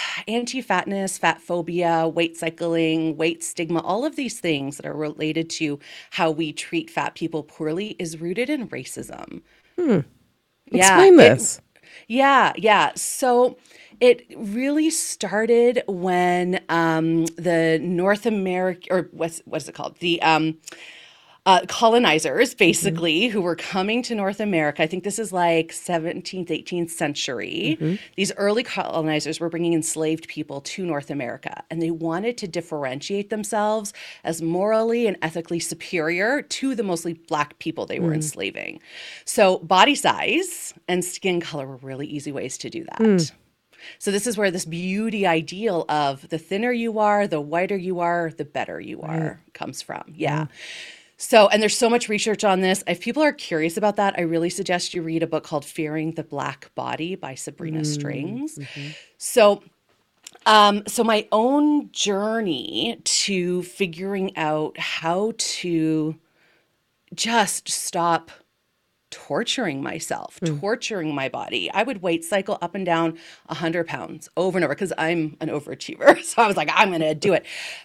anti-fatness, 0.28 1.18
fat 1.18 1.40
phobia, 1.40 2.08
weight 2.08 2.36
cycling, 2.36 3.16
weight 3.16 3.42
stigma, 3.42 3.80
all 3.80 4.04
of 4.04 4.16
these 4.16 4.40
things 4.40 4.76
that 4.76 4.86
are 4.86 4.94
related 4.94 5.50
to 5.50 5.78
how 6.10 6.30
we 6.30 6.52
treat 6.52 6.90
fat 6.90 7.14
people 7.14 7.42
poorly 7.42 7.96
is 7.98 8.20
rooted 8.20 8.50
in 8.50 8.68
racism. 8.68 9.42
Hmm. 9.78 10.00
Explain 10.70 11.18
yeah, 11.18 11.34
this. 11.34 11.58
It, 11.58 11.82
yeah, 12.08 12.52
yeah. 12.56 12.92
So 12.94 13.58
it 14.00 14.26
really 14.36 14.90
started 14.90 15.82
when 15.86 16.60
um, 16.68 17.26
the 17.36 17.78
North 17.82 18.26
America, 18.26 18.86
or 18.90 19.08
what's 19.12 19.40
what's 19.44 19.68
it 19.68 19.74
called? 19.74 19.98
The 19.98 20.20
um, 20.22 20.58
uh, 21.48 21.62
colonizers, 21.66 22.54
basically, 22.54 23.22
mm-hmm. 23.22 23.32
who 23.32 23.40
were 23.40 23.56
coming 23.56 24.02
to 24.02 24.14
North 24.14 24.38
America. 24.38 24.82
I 24.82 24.86
think 24.86 25.02
this 25.02 25.18
is 25.18 25.32
like 25.32 25.68
17th, 25.68 26.48
18th 26.48 26.90
century. 26.90 27.78
Mm-hmm. 27.80 27.94
These 28.16 28.32
early 28.36 28.62
colonizers 28.62 29.40
were 29.40 29.48
bringing 29.48 29.72
enslaved 29.72 30.28
people 30.28 30.60
to 30.60 30.84
North 30.84 31.08
America, 31.08 31.64
and 31.70 31.80
they 31.80 31.90
wanted 31.90 32.36
to 32.36 32.48
differentiate 32.48 33.30
themselves 33.30 33.94
as 34.24 34.42
morally 34.42 35.06
and 35.06 35.16
ethically 35.22 35.58
superior 35.58 36.42
to 36.42 36.74
the 36.74 36.82
mostly 36.82 37.14
black 37.14 37.58
people 37.58 37.86
they 37.86 37.98
were 37.98 38.10
mm. 38.10 38.16
enslaving. 38.16 38.78
So, 39.24 39.60
body 39.60 39.94
size 39.94 40.74
and 40.86 41.02
skin 41.02 41.40
color 41.40 41.66
were 41.66 41.76
really 41.76 42.06
easy 42.06 42.30
ways 42.30 42.58
to 42.58 42.68
do 42.68 42.84
that. 42.84 42.98
Mm. 42.98 43.32
So 43.98 44.10
this 44.10 44.26
is 44.26 44.36
where 44.36 44.50
this 44.50 44.66
beauty 44.66 45.26
ideal 45.26 45.86
of 45.88 46.28
the 46.28 46.36
thinner 46.36 46.72
you 46.72 46.98
are, 46.98 47.26
the 47.26 47.40
whiter 47.40 47.76
you 47.76 48.00
are, 48.00 48.32
the 48.36 48.44
better 48.44 48.78
you 48.80 49.00
are 49.00 49.40
comes 49.54 49.80
from. 49.80 50.12
Yeah. 50.14 50.46
So, 51.20 51.48
and 51.48 51.60
there's 51.60 51.76
so 51.76 51.90
much 51.90 52.08
research 52.08 52.44
on 52.44 52.60
this. 52.60 52.84
If 52.86 53.00
people 53.00 53.24
are 53.24 53.32
curious 53.32 53.76
about 53.76 53.96
that, 53.96 54.14
I 54.16 54.22
really 54.22 54.50
suggest 54.50 54.94
you 54.94 55.02
read 55.02 55.24
a 55.24 55.26
book 55.26 55.42
called 55.42 55.64
Fearing 55.64 56.12
the 56.12 56.22
Black 56.22 56.70
Body 56.76 57.16
by 57.16 57.34
Sabrina 57.34 57.80
mm, 57.80 57.86
Strings. 57.86 58.56
Mm-hmm. 58.56 58.90
So, 59.18 59.62
um, 60.46 60.84
so 60.86 61.02
my 61.02 61.26
own 61.32 61.90
journey 61.90 63.00
to 63.02 63.64
figuring 63.64 64.36
out 64.36 64.78
how 64.78 65.32
to 65.36 66.16
just 67.12 67.68
stop 67.68 68.30
torturing 69.10 69.82
myself, 69.82 70.38
mm. 70.40 70.60
torturing 70.60 71.16
my 71.16 71.28
body. 71.28 71.68
I 71.72 71.82
would 71.82 72.00
weight 72.00 72.24
cycle 72.24 72.58
up 72.62 72.76
and 72.76 72.86
down 72.86 73.18
100 73.46 73.88
pounds 73.88 74.28
over 74.36 74.56
and 74.56 74.64
over 74.64 74.74
because 74.74 74.92
I'm 74.96 75.36
an 75.40 75.48
overachiever. 75.48 76.22
So 76.28 76.42
I 76.42 76.46
was 76.46 76.56
like, 76.56 76.70
I'm 76.72 76.90
going 76.90 77.00
to 77.00 77.14
do 77.14 77.32
it. 77.32 77.44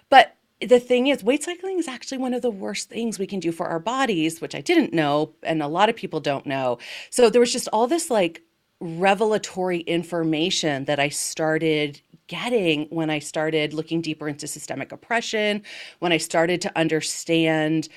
But 0.09 0.35
the 0.65 0.79
thing 0.79 1.07
is, 1.07 1.23
weight 1.23 1.43
cycling 1.43 1.79
is 1.79 1.87
actually 1.87 2.17
one 2.17 2.33
of 2.33 2.41
the 2.41 2.51
worst 2.51 2.89
things 2.89 3.19
we 3.19 3.27
can 3.27 3.39
do 3.39 3.51
for 3.51 3.67
our 3.67 3.79
bodies, 3.79 4.41
which 4.41 4.55
I 4.55 4.61
didn't 4.61 4.93
know. 4.93 5.33
And 5.43 5.61
a 5.61 5.67
lot 5.67 5.89
of 5.89 5.95
people 5.95 6.19
don't 6.19 6.45
know. 6.45 6.79
So 7.09 7.29
there 7.29 7.41
was 7.41 7.51
just 7.51 7.67
all 7.73 7.87
this 7.87 8.09
like 8.09 8.41
revelatory 8.79 9.79
information 9.79 10.85
that 10.85 10.99
I 10.99 11.09
started 11.09 12.01
getting 12.27 12.87
when 12.89 13.09
I 13.09 13.19
started 13.19 13.73
looking 13.73 14.01
deeper 14.01 14.27
into 14.27 14.47
systemic 14.47 14.91
oppression, 14.91 15.61
when 15.99 16.11
I 16.11 16.17
started 16.17 16.61
to 16.61 16.77
understand 16.77 17.89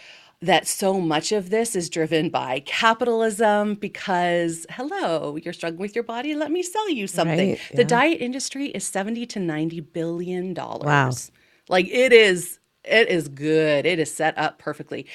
that 0.43 0.67
so 0.67 1.01
much 1.01 1.33
of 1.33 1.51
this 1.51 1.75
is 1.75 1.89
driven 1.89 2.29
by 2.29 2.61
capitalism 2.61 3.75
because 3.75 4.67
hello 4.71 5.37
you're 5.37 5.55
struggling 5.55 5.81
with 5.81 5.95
your 5.95 6.05
body 6.05 6.35
let 6.35 6.51
me 6.51 6.63
sell 6.63 6.91
you 6.91 7.07
something 7.07 7.51
Right, 7.51 7.61
the 7.75 7.85
diet 7.85 8.21
industry 8.21 8.67
is 8.69 8.85
70 8.85 9.25
to 9.27 9.41
90 9.41 9.81
billion 9.81 10.53
dollars 10.53 10.85
Wow. 10.85 11.11
Like 11.69 11.87
it 11.89 12.13
is 12.13 12.59
it 12.85 13.09
is 13.09 13.29
good 13.29 13.87
it 13.87 13.99
is 13.99 14.13
set 14.13 14.37
up 14.39 14.59
perfectly 14.59 15.07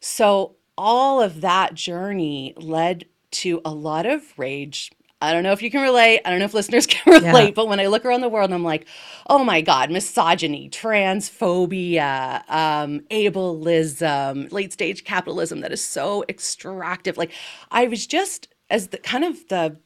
so 0.00 0.56
all 0.76 1.20
of 1.20 1.40
that 1.40 1.74
journey 1.74 2.54
led 2.56 3.04
to 3.30 3.60
a 3.64 3.72
lot 3.72 4.06
of 4.06 4.22
rage 4.38 4.90
I 5.24 5.32
don't 5.32 5.42
know 5.42 5.52
if 5.52 5.62
you 5.62 5.70
can 5.70 5.80
relate. 5.80 6.20
I 6.24 6.30
don't 6.30 6.38
know 6.38 6.44
if 6.44 6.52
listeners 6.52 6.86
can 6.88 7.14
relate, 7.14 7.54
but 7.54 7.66
when 7.66 7.80
I 7.80 7.86
look 7.86 8.04
around 8.04 8.20
the 8.20 8.28
world, 8.28 8.52
I'm 8.52 8.62
like, 8.62 8.86
oh 9.28 9.42
my 9.42 9.62
God, 9.62 9.90
misogyny, 9.90 10.68
transphobia, 10.68 12.48
um, 12.50 13.00
ableism, 13.10 14.52
late 14.52 14.72
stage 14.72 15.04
capitalism 15.04 15.60
that 15.60 15.72
is 15.72 15.82
so 15.82 16.24
extractive. 16.28 17.16
Like, 17.16 17.32
I 17.70 17.86
was 17.86 18.06
just, 18.06 18.48
as 18.68 18.88
the 18.88 18.98
kind 18.98 19.24
of 19.24 19.48
the 19.48 19.78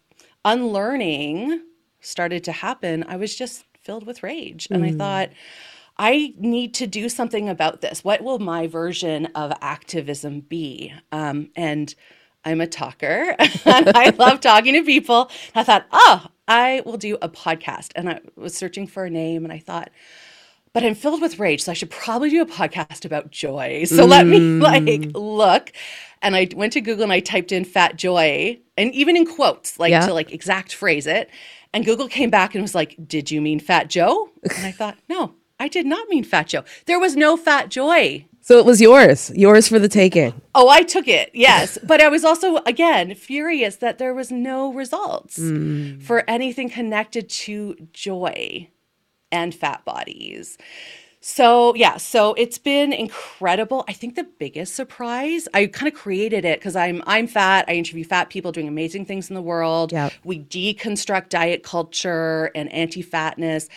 unlearning 0.44 1.62
started 2.00 2.42
to 2.44 2.52
happen, 2.52 3.04
I 3.06 3.16
was 3.16 3.37
just 3.37 3.64
filled 3.80 4.06
with 4.06 4.22
rage. 4.25 4.66
And 4.70 4.84
I 4.84 4.92
thought, 4.92 5.30
I 5.99 6.35
need 6.38 6.75
to 6.75 6.87
do 6.87 7.09
something 7.09 7.49
about 7.49 7.81
this. 7.81 8.05
What 8.05 8.23
will 8.23 8.38
my 8.38 8.67
version 8.67 9.26
of 9.35 9.52
activism 9.61 10.40
be? 10.40 10.93
Um, 11.12 11.50
and 11.57 11.95
I'm 12.45 12.61
a 12.61 12.67
talker 12.67 13.35
and 13.64 13.88
I 13.97 14.11
love 14.19 14.40
talking 14.40 14.75
to 14.75 14.83
people. 14.85 15.31
I 15.55 15.64
thought, 15.64 15.87
oh, 15.93 16.26
I 16.47 16.83
will 16.87 16.97
do 16.99 17.19
a 17.21 17.28
podcast. 17.28 17.93
And 17.97 18.09
I 18.09 18.21
was 18.37 18.55
searching 18.55 18.87
for 18.87 19.05
a 19.05 19.11
name 19.11 19.45
and 19.45 19.52
I 19.52 19.59
thought, 19.59 19.90
but 20.73 20.85
I'm 20.85 20.95
filled 20.95 21.21
with 21.23 21.38
rage, 21.40 21.62
so 21.62 21.73
I 21.73 21.75
should 21.75 21.90
probably 21.90 22.31
do 22.31 22.43
a 22.43 22.47
podcast 22.47 23.05
about 23.05 23.31
joy. 23.31 23.85
So 23.88 24.05
let 24.05 24.26
me 24.26 24.38
like 24.38 25.11
look. 25.14 25.73
And 26.23 26.37
I 26.37 26.49
went 26.55 26.75
to 26.75 26.81
Google 26.81 27.05
and 27.05 27.12
I 27.12 27.21
typed 27.21 27.52
in 27.52 27.64
fat 27.64 27.97
joy 27.97 28.59
and 28.76 28.93
even 28.95 29.17
in 29.17 29.26
quotes, 29.26 29.78
like 29.81 29.90
Yeah. 29.90 30.07
to 30.07 30.14
like 30.14 30.31
exact 30.33 30.75
phrase 30.75 31.07
it. 31.07 31.31
And 31.75 31.85
Google 31.85 32.07
came 32.09 32.31
back 32.31 32.55
and 32.55 32.62
was 32.62 32.75
like, 32.75 32.97
Did 33.07 33.31
you 33.31 33.40
mean 33.40 33.59
fat 33.61 33.88
Joe? 33.88 34.31
And 34.57 34.67
I 34.67 34.71
thought, 34.73 34.97
No, 35.09 35.35
I 35.58 35.68
did 35.68 35.86
not 35.86 36.08
mean 36.08 36.24
fat 36.24 36.48
Joe. 36.48 36.64
There 36.86 37.00
was 37.00 37.16
no 37.16 37.36
fat 37.36 37.68
joy. 37.68 38.26
So 38.40 38.58
it 38.58 38.64
was 38.64 38.80
yours, 38.80 39.30
yours 39.34 39.68
for 39.68 39.78
the 39.78 39.88
taking. 39.88 40.40
Oh, 40.54 40.68
I 40.68 40.82
took 40.82 41.06
it, 41.06 41.30
yes. 41.34 41.76
but 41.84 42.00
I 42.00 42.08
was 42.08 42.24
also, 42.24 42.56
again, 42.64 43.14
furious 43.14 43.76
that 43.76 43.98
there 43.98 44.14
was 44.14 44.30
no 44.30 44.72
results 44.72 45.36
for 46.00 46.24
anything 46.28 46.70
connected 46.70 47.28
to 47.28 47.76
joy 47.92 48.70
and 49.30 49.54
fat 49.54 49.84
bodies. 49.84 50.56
So, 51.20 51.74
yeah, 51.74 51.96
so 51.96 52.32
it's 52.34 52.58
been 52.58 52.92
incredible. 52.92 53.84
I 53.88 53.92
think 53.92 54.14
the 54.14 54.24
biggest 54.24 54.74
surprise, 54.74 55.48
I 55.52 55.66
kind 55.66 55.92
of 55.92 55.98
created 55.98 56.44
it 56.44 56.60
because 56.60 56.76
I'm 56.76 57.02
I'm 57.06 57.26
fat. 57.26 57.64
I 57.68 57.72
interview 57.72 58.04
fat 58.04 58.30
people 58.30 58.52
doing 58.52 58.68
amazing 58.68 59.04
things 59.04 59.28
in 59.28 59.34
the 59.34 59.42
world. 59.42 59.92
Yeah. 59.92 60.10
We 60.24 60.38
deconstruct 60.38 61.28
diet 61.28 61.64
culture 61.64 62.50
and 62.54 62.72
anti-fatness. 62.72 63.68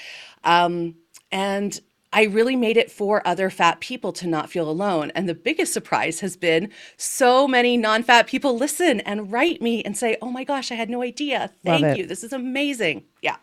Um, 0.44 0.96
and 1.32 1.80
I 2.14 2.24
really 2.24 2.56
made 2.56 2.76
it 2.76 2.92
for 2.92 3.26
other 3.26 3.50
fat 3.50 3.80
people 3.80 4.12
to 4.14 4.28
not 4.28 4.50
feel 4.50 4.70
alone. 4.70 5.12
And 5.16 5.30
the 5.30 5.34
biggest 5.34 5.72
surprise 5.72 6.20
has 6.20 6.36
been 6.36 6.70
so 6.98 7.48
many 7.48 7.78
non 7.78 8.04
fat 8.04 8.28
people 8.28 8.58
listen 8.58 9.00
and 9.02 9.32
write 9.32 9.62
me 9.62 9.82
and 9.84 9.96
say, 9.96 10.18
Oh 10.22 10.30
my 10.30 10.44
gosh, 10.44 10.72
I 10.72 10.76
had 10.76 10.90
no 10.90 11.02
idea. 11.02 11.52
Thank 11.64 11.98
you. 11.98 12.06
This 12.06 12.24
is 12.24 12.34
amazing. 12.34 13.06
Yeah. 13.22 13.38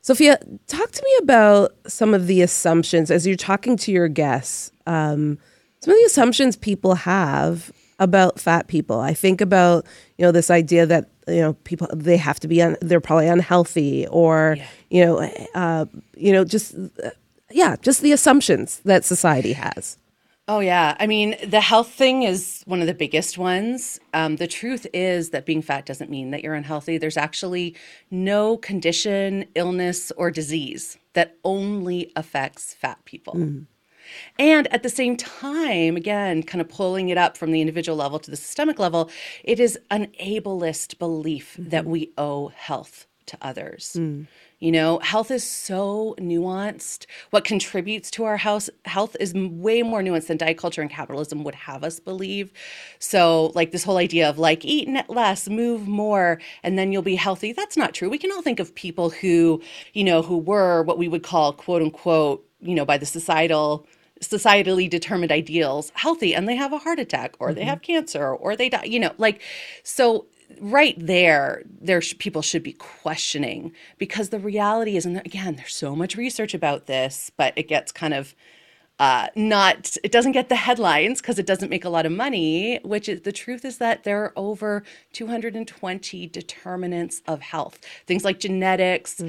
Sophia, 0.00 0.38
talk 0.68 0.92
to 0.92 1.02
me 1.02 1.16
about 1.20 1.72
some 1.88 2.14
of 2.14 2.28
the 2.28 2.40
assumptions 2.40 3.10
as 3.10 3.26
you're 3.26 3.34
talking 3.34 3.76
to 3.78 3.90
your 3.90 4.06
guests. 4.06 4.70
Um, 4.86 5.38
some 5.80 5.92
of 5.92 5.98
the 5.98 6.06
assumptions 6.06 6.54
people 6.54 6.94
have 6.94 7.72
about 7.98 8.38
fat 8.38 8.68
people. 8.68 9.00
I 9.00 9.14
think 9.14 9.40
about 9.40 9.86
you 10.18 10.24
know 10.24 10.30
this 10.30 10.50
idea 10.50 10.86
that 10.86 11.10
you 11.28 11.40
know 11.40 11.52
people 11.64 11.88
they 11.92 12.16
have 12.16 12.40
to 12.40 12.48
be 12.48 12.62
un, 12.62 12.76
they're 12.80 13.00
probably 13.00 13.28
unhealthy 13.28 14.06
or 14.08 14.56
you 14.90 15.04
know 15.04 15.18
uh, 15.54 15.86
you 16.16 16.32
know 16.32 16.44
just 16.44 16.74
uh, 17.04 17.10
yeah 17.50 17.76
just 17.82 18.00
the 18.02 18.12
assumptions 18.12 18.80
that 18.84 19.04
society 19.04 19.52
has. 19.52 19.98
Oh, 20.48 20.60
yeah. 20.60 20.96
I 21.00 21.08
mean, 21.08 21.34
the 21.44 21.60
health 21.60 21.90
thing 21.90 22.22
is 22.22 22.62
one 22.66 22.80
of 22.80 22.86
the 22.86 22.94
biggest 22.94 23.36
ones. 23.36 23.98
Um, 24.14 24.36
the 24.36 24.46
truth 24.46 24.86
is 24.94 25.30
that 25.30 25.44
being 25.44 25.60
fat 25.60 25.86
doesn't 25.86 26.08
mean 26.08 26.30
that 26.30 26.44
you're 26.44 26.54
unhealthy. 26.54 26.98
There's 26.98 27.16
actually 27.16 27.74
no 28.12 28.56
condition, 28.56 29.46
illness, 29.56 30.12
or 30.12 30.30
disease 30.30 30.98
that 31.14 31.36
only 31.42 32.12
affects 32.14 32.74
fat 32.74 33.04
people. 33.04 33.34
And 34.38 34.72
at 34.72 34.82
the 34.82 34.88
same 34.88 35.16
time, 35.16 35.96
again, 35.96 36.42
kind 36.42 36.60
of 36.60 36.68
pulling 36.68 37.08
it 37.08 37.18
up 37.18 37.36
from 37.36 37.52
the 37.52 37.60
individual 37.60 37.96
level 37.96 38.18
to 38.18 38.30
the 38.30 38.36
systemic 38.36 38.78
level, 38.78 39.10
it 39.44 39.60
is 39.60 39.78
an 39.90 40.08
ableist 40.20 40.98
belief 40.98 41.56
mm-hmm. 41.58 41.70
that 41.70 41.86
we 41.86 42.12
owe 42.16 42.48
health 42.48 43.06
to 43.26 43.38
others. 43.42 43.96
Mm. 43.98 44.26
You 44.58 44.72
know, 44.72 44.98
health 45.00 45.30
is 45.30 45.44
so 45.44 46.14
nuanced. 46.18 47.04
What 47.28 47.44
contributes 47.44 48.10
to 48.12 48.24
our 48.24 48.38
house 48.38 48.70
health 48.86 49.14
is 49.20 49.34
way 49.34 49.82
more 49.82 50.00
nuanced 50.00 50.28
than 50.28 50.38
diet 50.38 50.56
culture 50.56 50.80
and 50.80 50.90
capitalism 50.90 51.44
would 51.44 51.54
have 51.54 51.84
us 51.84 52.00
believe. 52.00 52.52
So, 52.98 53.52
like 53.54 53.72
this 53.72 53.84
whole 53.84 53.98
idea 53.98 54.28
of 54.30 54.38
like 54.38 54.64
eat 54.64 54.88
less, 55.10 55.48
move 55.50 55.86
more, 55.86 56.40
and 56.62 56.78
then 56.78 56.90
you'll 56.90 57.02
be 57.02 57.16
healthy. 57.16 57.52
That's 57.52 57.76
not 57.76 57.92
true. 57.92 58.08
We 58.08 58.18
can 58.18 58.32
all 58.32 58.40
think 58.40 58.58
of 58.58 58.74
people 58.74 59.10
who, 59.10 59.60
you 59.92 60.04
know, 60.04 60.22
who 60.22 60.38
were 60.38 60.82
what 60.84 60.96
we 60.96 61.08
would 61.08 61.22
call 61.22 61.52
quote 61.52 61.82
unquote, 61.82 62.46
you 62.60 62.74
know, 62.74 62.86
by 62.86 62.96
the 62.96 63.06
societal 63.06 63.86
societally 64.20 64.88
determined 64.88 65.30
ideals 65.30 65.92
healthy 65.94 66.34
and 66.34 66.48
they 66.48 66.56
have 66.56 66.72
a 66.72 66.78
heart 66.78 66.98
attack 66.98 67.34
or 67.38 67.52
they 67.52 67.64
have 67.64 67.82
cancer 67.82 68.34
or 68.34 68.56
they 68.56 68.68
die 68.68 68.84
you 68.84 68.98
know 68.98 69.12
like 69.18 69.42
so 69.82 70.26
right 70.60 70.94
there 70.98 71.62
there 71.80 72.00
sh- 72.00 72.16
people 72.18 72.40
should 72.40 72.62
be 72.62 72.72
questioning 72.72 73.72
because 73.98 74.30
the 74.30 74.38
reality 74.38 74.96
is 74.96 75.04
and 75.04 75.18
again 75.18 75.56
there's 75.56 75.74
so 75.74 75.94
much 75.94 76.16
research 76.16 76.54
about 76.54 76.86
this 76.86 77.30
but 77.36 77.52
it 77.56 77.68
gets 77.68 77.92
kind 77.92 78.14
of 78.14 78.34
uh, 78.98 79.28
not 79.36 79.94
it 80.02 80.10
doesn't 80.10 80.32
get 80.32 80.48
the 80.48 80.56
headlines 80.56 81.20
because 81.20 81.38
it 81.38 81.44
doesn't 81.46 81.68
make 81.68 81.84
a 81.84 81.88
lot 81.90 82.06
of 82.06 82.12
money 82.12 82.80
which 82.82 83.08
is 83.08 83.20
the 83.22 83.32
truth 83.32 83.64
is 83.64 83.76
that 83.78 84.04
there 84.04 84.22
are 84.22 84.32
over 84.36 84.82
220 85.12 86.26
determinants 86.28 87.20
of 87.26 87.42
health. 87.42 87.78
Things 88.06 88.24
like 88.24 88.40
genetics 88.40 89.22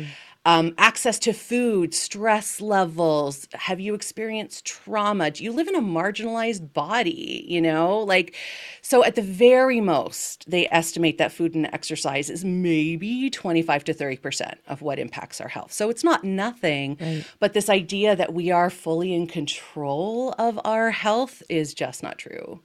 um, 0.48 0.74
access 0.78 1.20
to 1.20 1.34
food 1.34 1.94
stress 1.94 2.62
levels. 2.62 3.50
Have 3.54 3.82
you 3.82 3.94
experienced 3.94 4.64
trauma? 4.64 5.30
Do 5.30 5.44
you 5.44 5.52
live 5.52 5.68
in 5.68 5.76
a 5.76 5.82
marginalized 5.82 6.72
body 6.72 7.46
you 7.46 7.62
know? 7.62 8.00
Like 8.00 8.34
so 8.82 9.04
at 9.04 9.16
the 9.16 9.22
very 9.22 9.82
most 9.82 10.50
they 10.50 10.70
estimate 10.72 11.18
that 11.18 11.34
food 11.34 11.54
and 11.54 11.66
exercise 11.74 12.30
is 12.30 12.46
maybe 12.46 13.30
25 13.30 13.84
to 13.84 13.94
30 13.94 14.18
percent 14.18 14.58
of 14.70 14.82
what 14.82 15.00
impacts 15.00 15.42
our 15.42 15.50
health. 15.50 15.74
So 15.74 15.90
it's 15.90 16.04
not 16.04 16.24
nothing 16.24 16.98
but 17.40 17.52
this 17.52 17.70
idea 17.70 18.16
that 18.16 18.34
we 18.34 18.50
are 18.50 18.70
fully 18.70 19.14
in 19.14 19.28
control 19.28 20.34
of 20.40 20.58
our 20.64 20.92
health 20.92 21.44
is 21.50 21.74
just 21.74 22.02
not 22.02 22.18
true. 22.18 22.62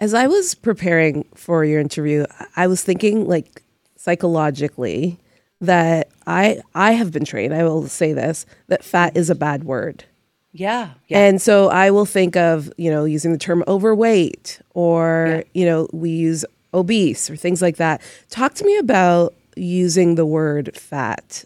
As 0.00 0.12
I 0.12 0.26
was 0.26 0.56
preparing 0.56 1.24
for 1.36 1.64
your 1.64 1.80
interview, 1.80 2.26
I 2.56 2.66
was 2.66 2.82
thinking 2.82 3.28
like 3.28 3.62
psychologically 3.94 5.20
that 5.60 6.08
I 6.26 6.60
I 6.74 6.92
have 6.92 7.12
been 7.12 7.24
trained, 7.24 7.54
I 7.54 7.62
will 7.64 7.88
say 7.88 8.12
this, 8.12 8.46
that 8.68 8.84
fat 8.84 9.16
is 9.16 9.30
a 9.30 9.34
bad 9.34 9.64
word. 9.64 10.04
yeah 10.52 10.90
yeah 11.08 11.18
And 11.20 11.40
so 11.40 11.68
I 11.68 11.90
will 11.90 12.06
think 12.06 12.36
of, 12.36 12.72
you 12.76 12.90
know, 12.90 13.04
using 13.04 13.32
the 13.32 13.38
term 13.38 13.62
overweight 13.68 14.60
or, 14.74 15.44
you 15.54 15.64
know, 15.66 15.88
we 15.92 16.10
use 16.10 16.44
obese 16.74 17.30
or 17.30 17.36
things 17.36 17.62
like 17.62 17.76
that. 17.76 18.00
Talk 18.30 18.54
to 18.54 18.64
me 18.64 18.76
about 18.78 19.34
using 19.56 20.14
the 20.16 20.26
word 20.26 20.76
fat 20.76 21.44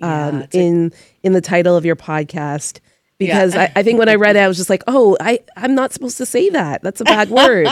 um, 0.00 0.10
Yeah, 0.38 0.42
it's 0.44 0.54
a- 0.54 0.58
in 0.60 0.92
in 1.24 1.32
the 1.32 1.40
title 1.40 1.76
of 1.76 1.84
your 1.84 1.96
podcast 1.96 2.78
because 3.18 3.56
I, 3.56 3.72
I 3.74 3.82
think 3.82 3.98
when 3.98 4.08
I 4.08 4.14
read 4.14 4.36
it, 4.36 4.40
I 4.40 4.46
was 4.46 4.56
just 4.56 4.70
like, 4.70 4.84
oh, 4.86 5.16
I, 5.20 5.40
I'm 5.56 5.74
not 5.74 5.92
supposed 5.92 6.18
to 6.18 6.26
say 6.26 6.50
that. 6.50 6.82
That's 6.82 7.00
a 7.00 7.04
bad 7.04 7.30
word. 7.40 7.66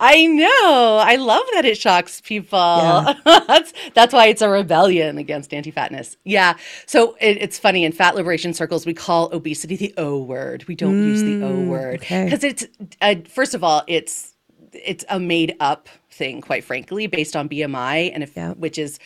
I 0.00 0.26
know. 0.26 1.00
I 1.02 1.16
love 1.16 1.42
that 1.54 1.64
it 1.64 1.78
shocks 1.78 2.20
people. 2.20 2.58
Yeah. 2.58 3.14
that's 3.46 3.72
that's 3.94 4.12
why 4.12 4.26
it's 4.26 4.42
a 4.42 4.48
rebellion 4.48 5.18
against 5.18 5.52
anti-fatness. 5.52 6.16
Yeah. 6.24 6.54
So 6.86 7.16
it, 7.20 7.38
it's 7.40 7.58
funny 7.58 7.84
in 7.84 7.92
fat 7.92 8.14
liberation 8.14 8.54
circles 8.54 8.86
we 8.86 8.94
call 8.94 9.32
obesity 9.32 9.76
the 9.76 9.94
O 9.96 10.18
word. 10.18 10.64
We 10.68 10.74
don't 10.74 11.00
mm, 11.00 11.06
use 11.06 11.22
the 11.22 11.42
O 11.44 11.52
mm, 11.52 11.68
word 11.68 12.00
because 12.00 12.44
okay. 12.44 12.48
it's 12.48 12.66
uh, 13.00 13.14
first 13.28 13.54
of 13.54 13.64
all 13.64 13.82
it's 13.86 14.34
it's 14.72 15.04
a 15.08 15.20
made 15.20 15.56
up 15.60 15.88
thing, 16.10 16.40
quite 16.40 16.64
frankly, 16.64 17.06
based 17.06 17.36
on 17.36 17.48
BMI, 17.48 18.10
and 18.12 18.22
if 18.22 18.36
yeah. 18.36 18.52
which 18.52 18.78
is 18.78 18.98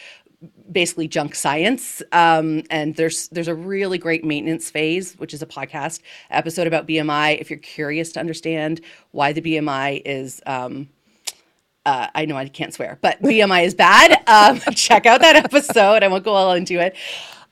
basically 0.70 1.08
junk 1.08 1.34
science. 1.34 2.02
Um, 2.12 2.62
and 2.70 2.94
there's 2.96 3.28
there's 3.28 3.48
a 3.48 3.54
really 3.54 3.98
great 3.98 4.24
maintenance 4.24 4.70
phase, 4.70 5.14
which 5.14 5.34
is 5.34 5.42
a 5.42 5.46
podcast 5.46 6.00
episode 6.30 6.66
about 6.66 6.86
BMI. 6.86 7.40
If 7.40 7.50
you're 7.50 7.58
curious 7.58 8.12
to 8.12 8.20
understand 8.20 8.80
why 9.12 9.32
the 9.32 9.40
BMI 9.42 10.02
is. 10.04 10.40
Um, 10.46 10.88
uh, 11.84 12.08
I 12.16 12.24
know 12.24 12.36
I 12.36 12.48
can't 12.48 12.74
swear, 12.74 12.98
but 13.00 13.22
BMI 13.22 13.64
is 13.64 13.72
bad. 13.72 14.20
Um, 14.26 14.58
check 14.74 15.06
out 15.06 15.20
that 15.20 15.36
episode. 15.36 16.02
I 16.02 16.08
won't 16.08 16.24
go 16.24 16.32
all 16.32 16.52
into 16.52 16.80
it. 16.80 16.96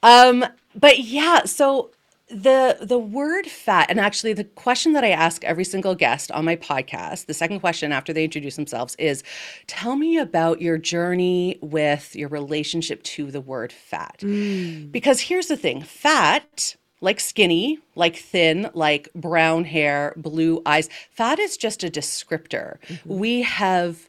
Um, 0.03 0.45
but 0.75 0.99
yeah, 0.99 1.45
so 1.45 1.93
the 2.35 2.77
the 2.81 2.99
word 2.99 3.47
fat 3.47 3.89
and 3.89 4.01
actually 4.01 4.33
the 4.33 4.45
question 4.45 4.93
that 4.93 5.05
i 5.05 5.11
ask 5.11 5.45
every 5.45 5.65
single 5.65 5.95
guest 5.95 6.33
on 6.33 6.45
my 6.45 6.57
podcast 6.57 7.27
the 7.27 7.35
second 7.35 7.61
question 7.61 7.93
after 7.93 8.13
they 8.13 8.25
introduce 8.25 8.57
themselves 8.57 8.97
is 8.99 9.23
tell 9.69 9.95
me 9.95 10.19
about 10.19 10.61
your 10.61 10.77
journey 10.77 11.59
with 11.63 12.17
your 12.17 12.29
relationship 12.29 13.03
to 13.05 13.31
the 13.31 13.41
word 13.41 13.73
fat 13.73 14.17
mm. 14.21 14.91
because 14.91 15.21
here's 15.21 15.47
the 15.47 15.57
thing 15.57 15.81
fat 15.81 16.75
like 17.01 17.21
skinny 17.21 17.79
like 17.95 18.17
thin 18.17 18.69
like 18.75 19.09
brown 19.15 19.65
hair 19.65 20.13
blue 20.17 20.61
eyes 20.67 20.89
fat 21.11 21.39
is 21.39 21.57
just 21.57 21.85
a 21.85 21.89
descriptor 21.89 22.79
mm-hmm. 22.89 23.17
we 23.17 23.43
have 23.43 24.09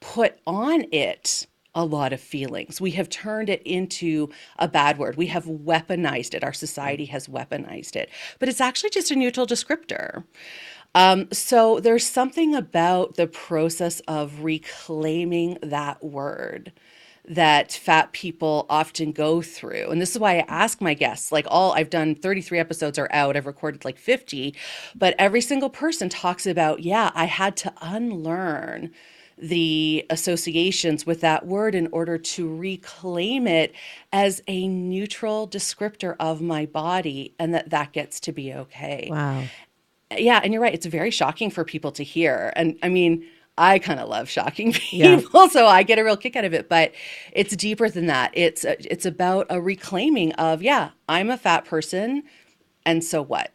put 0.00 0.38
on 0.46 0.84
it 0.92 1.48
a 1.76 1.84
lot 1.84 2.12
of 2.12 2.20
feelings. 2.20 2.80
We 2.80 2.92
have 2.92 3.10
turned 3.10 3.50
it 3.50 3.62
into 3.64 4.30
a 4.58 4.66
bad 4.66 4.98
word. 4.98 5.16
We 5.16 5.28
have 5.28 5.44
weaponized 5.44 6.34
it. 6.34 6.42
Our 6.42 6.54
society 6.54 7.06
has 7.06 7.28
weaponized 7.28 7.96
it. 7.96 8.10
But 8.40 8.48
it's 8.48 8.62
actually 8.62 8.90
just 8.90 9.12
a 9.12 9.16
neutral 9.16 9.46
descriptor. 9.46 10.24
Um, 10.96 11.28
so 11.32 11.80
there's 11.80 12.06
something 12.06 12.54
about 12.54 13.16
the 13.16 13.28
process 13.28 14.00
of 14.08 14.42
reclaiming 14.42 15.58
that 15.62 16.02
word 16.02 16.72
that 17.28 17.72
fat 17.72 18.12
people 18.12 18.66
often 18.70 19.12
go 19.12 19.42
through. 19.42 19.90
And 19.90 20.00
this 20.00 20.12
is 20.12 20.18
why 20.18 20.38
I 20.38 20.46
ask 20.48 20.80
my 20.80 20.94
guests, 20.94 21.32
like 21.32 21.46
all 21.50 21.72
I've 21.72 21.90
done 21.90 22.14
33 22.14 22.58
episodes 22.58 22.98
are 22.98 23.08
out, 23.12 23.36
I've 23.36 23.46
recorded 23.46 23.84
like 23.84 23.98
50, 23.98 24.54
but 24.94 25.14
every 25.18 25.40
single 25.42 25.70
person 25.70 26.08
talks 26.08 26.46
about, 26.46 26.80
yeah, 26.80 27.10
I 27.14 27.26
had 27.26 27.56
to 27.58 27.74
unlearn 27.82 28.92
the 29.38 30.06
associations 30.08 31.04
with 31.04 31.20
that 31.20 31.46
word 31.46 31.74
in 31.74 31.88
order 31.92 32.16
to 32.16 32.54
reclaim 32.56 33.46
it 33.46 33.74
as 34.12 34.42
a 34.46 34.66
neutral 34.66 35.46
descriptor 35.46 36.16
of 36.18 36.40
my 36.40 36.64
body 36.64 37.34
and 37.38 37.52
that 37.54 37.70
that 37.70 37.92
gets 37.92 38.18
to 38.20 38.32
be 38.32 38.54
okay. 38.54 39.08
Wow. 39.10 39.44
Yeah, 40.16 40.40
and 40.42 40.52
you're 40.52 40.62
right. 40.62 40.72
It's 40.72 40.86
very 40.86 41.10
shocking 41.10 41.50
for 41.50 41.64
people 41.64 41.92
to 41.92 42.04
hear. 42.04 42.52
And 42.56 42.78
I 42.82 42.88
mean, 42.88 43.26
I 43.58 43.78
kind 43.78 44.00
of 44.00 44.08
love 44.08 44.28
shocking 44.28 44.72
people, 44.74 45.42
yeah. 45.42 45.48
so 45.48 45.66
I 45.66 45.82
get 45.82 45.98
a 45.98 46.04
real 46.04 46.16
kick 46.16 46.36
out 46.36 46.44
of 46.44 46.54
it. 46.54 46.68
But 46.68 46.92
it's 47.32 47.56
deeper 47.56 47.88
than 47.88 48.06
that. 48.06 48.30
It's 48.34 48.64
a, 48.64 48.76
it's 48.92 49.06
about 49.06 49.46
a 49.50 49.60
reclaiming 49.60 50.32
of 50.34 50.62
yeah, 50.62 50.90
I'm 51.08 51.30
a 51.30 51.36
fat 51.36 51.64
person, 51.64 52.22
and 52.84 53.02
so 53.02 53.22
what? 53.22 53.52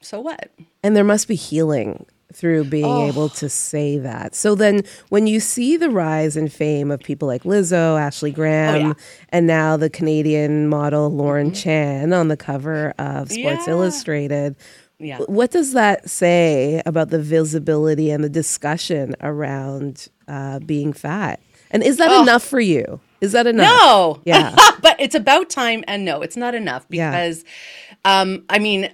So 0.00 0.20
what? 0.20 0.50
And 0.82 0.96
there 0.96 1.04
must 1.04 1.28
be 1.28 1.36
healing 1.36 2.06
through 2.34 2.64
being 2.64 2.84
oh. 2.84 3.06
able 3.06 3.28
to 3.30 3.48
say 3.48 3.98
that. 3.98 4.34
So 4.34 4.54
then 4.54 4.82
when 5.08 5.26
you 5.26 5.40
see 5.40 5.76
the 5.76 5.90
rise 5.90 6.36
in 6.36 6.48
fame 6.48 6.90
of 6.90 7.00
people 7.00 7.28
like 7.28 7.44
Lizzo, 7.44 8.00
Ashley 8.00 8.30
Graham, 8.30 8.74
oh, 8.74 8.88
yeah. 8.88 8.94
and 9.30 9.46
now 9.46 9.76
the 9.76 9.90
Canadian 9.90 10.68
model 10.68 11.10
Lauren 11.10 11.48
mm-hmm. 11.48 11.54
Chan 11.54 12.12
on 12.12 12.28
the 12.28 12.36
cover 12.36 12.94
of 12.98 13.30
Sports 13.30 13.66
yeah. 13.66 13.72
Illustrated, 13.72 14.56
yeah. 14.98 15.18
what 15.26 15.50
does 15.50 15.72
that 15.72 16.08
say 16.08 16.82
about 16.86 17.10
the 17.10 17.20
visibility 17.20 18.10
and 18.10 18.22
the 18.22 18.28
discussion 18.28 19.14
around 19.20 20.08
uh, 20.28 20.58
being 20.60 20.92
fat? 20.92 21.40
And 21.70 21.82
is 21.82 21.96
that 21.96 22.10
oh. 22.10 22.22
enough 22.22 22.42
for 22.42 22.60
you? 22.60 23.00
Is 23.22 23.32
that 23.32 23.46
enough? 23.46 23.66
No. 23.66 24.20
Yeah. 24.24 24.54
but 24.82 24.96
it's 24.98 25.14
about 25.14 25.48
time 25.48 25.84
and 25.86 26.04
no, 26.04 26.22
it's 26.22 26.36
not 26.36 26.54
enough 26.54 26.86
because 26.88 27.44
yeah. 28.04 28.20
um 28.20 28.44
I 28.50 28.58
mean 28.58 28.92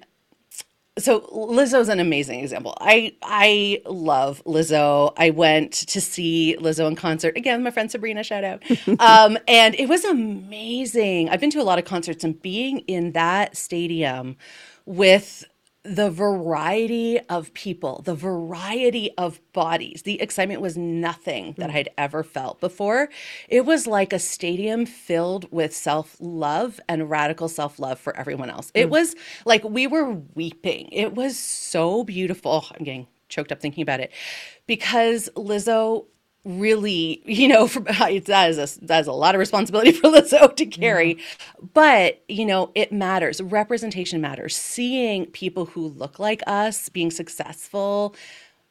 so 0.98 1.20
Lizzo's 1.20 1.88
an 1.88 2.00
amazing 2.00 2.40
example. 2.40 2.76
I 2.80 3.14
I 3.22 3.82
love 3.87 4.42
Lizzo. 4.44 5.12
I 5.16 5.30
went 5.30 5.72
to 5.72 6.00
see 6.00 6.56
Lizzo 6.61 6.87
in 6.88 6.96
concert 6.96 7.37
again. 7.37 7.62
My 7.62 7.70
friend 7.70 7.90
Sabrina, 7.90 8.22
shout 8.22 8.44
out. 8.44 8.62
um, 9.00 9.38
and 9.48 9.74
it 9.76 9.88
was 9.88 10.04
amazing. 10.04 11.30
I've 11.30 11.40
been 11.40 11.50
to 11.50 11.61
a 11.61 11.64
lot 11.64 11.78
of 11.78 11.84
concerts, 11.84 12.24
and 12.24 12.40
being 12.40 12.80
in 12.80 13.12
that 13.12 13.56
stadium 13.56 14.37
with 14.87 15.44
the 15.88 16.11
variety 16.11 17.18
of 17.29 17.53
people, 17.55 18.03
the 18.05 18.14
variety 18.14 19.11
of 19.16 19.40
bodies. 19.53 20.03
The 20.03 20.20
excitement 20.20 20.61
was 20.61 20.77
nothing 20.77 21.55
that 21.57 21.70
I'd 21.70 21.88
ever 21.96 22.22
felt 22.22 22.61
before. 22.61 23.09
It 23.48 23.64
was 23.64 23.87
like 23.87 24.12
a 24.12 24.18
stadium 24.18 24.85
filled 24.85 25.51
with 25.51 25.74
self 25.74 26.16
love 26.20 26.79
and 26.88 27.09
radical 27.09 27.48
self 27.48 27.79
love 27.79 27.98
for 27.98 28.14
everyone 28.16 28.51
else. 28.51 28.70
It 28.74 28.87
mm. 28.87 28.90
was 28.90 29.14
like 29.44 29.64
we 29.64 29.87
were 29.87 30.12
weeping. 30.35 30.88
It 30.92 31.14
was 31.14 31.38
so 31.38 32.05
beautiful. 32.05 32.66
I'm 32.79 32.85
getting 32.85 33.07
choked 33.29 33.53
up 33.53 33.61
thinking 33.61 33.83
about 33.83 34.01
it 34.01 34.12
because 34.66 35.29
Lizzo 35.37 36.07
really, 36.44 37.22
you 37.24 37.48
know, 37.48 37.66
for, 37.66 37.81
that 37.98 38.11
is 38.11 38.59
a 38.59 38.87
that 38.87 39.01
is 39.01 39.07
a 39.07 39.12
lot 39.12 39.35
of 39.35 39.38
responsibility 39.38 39.92
for 39.92 40.09
Lizzo 40.09 40.55
to 40.55 40.66
carry. 40.66 41.18
But 41.74 42.22
you 42.29 42.46
know, 42.46 42.70
it 42.74 42.92
matters. 42.92 43.40
Representation 43.40 44.20
matters. 44.20 44.57
Seeing 44.57 45.27
people 45.27 45.66
who 45.66 45.88
look 45.88 46.18
like 46.18 46.42
us 46.46 46.88
being 46.88 47.11
successful 47.11 48.14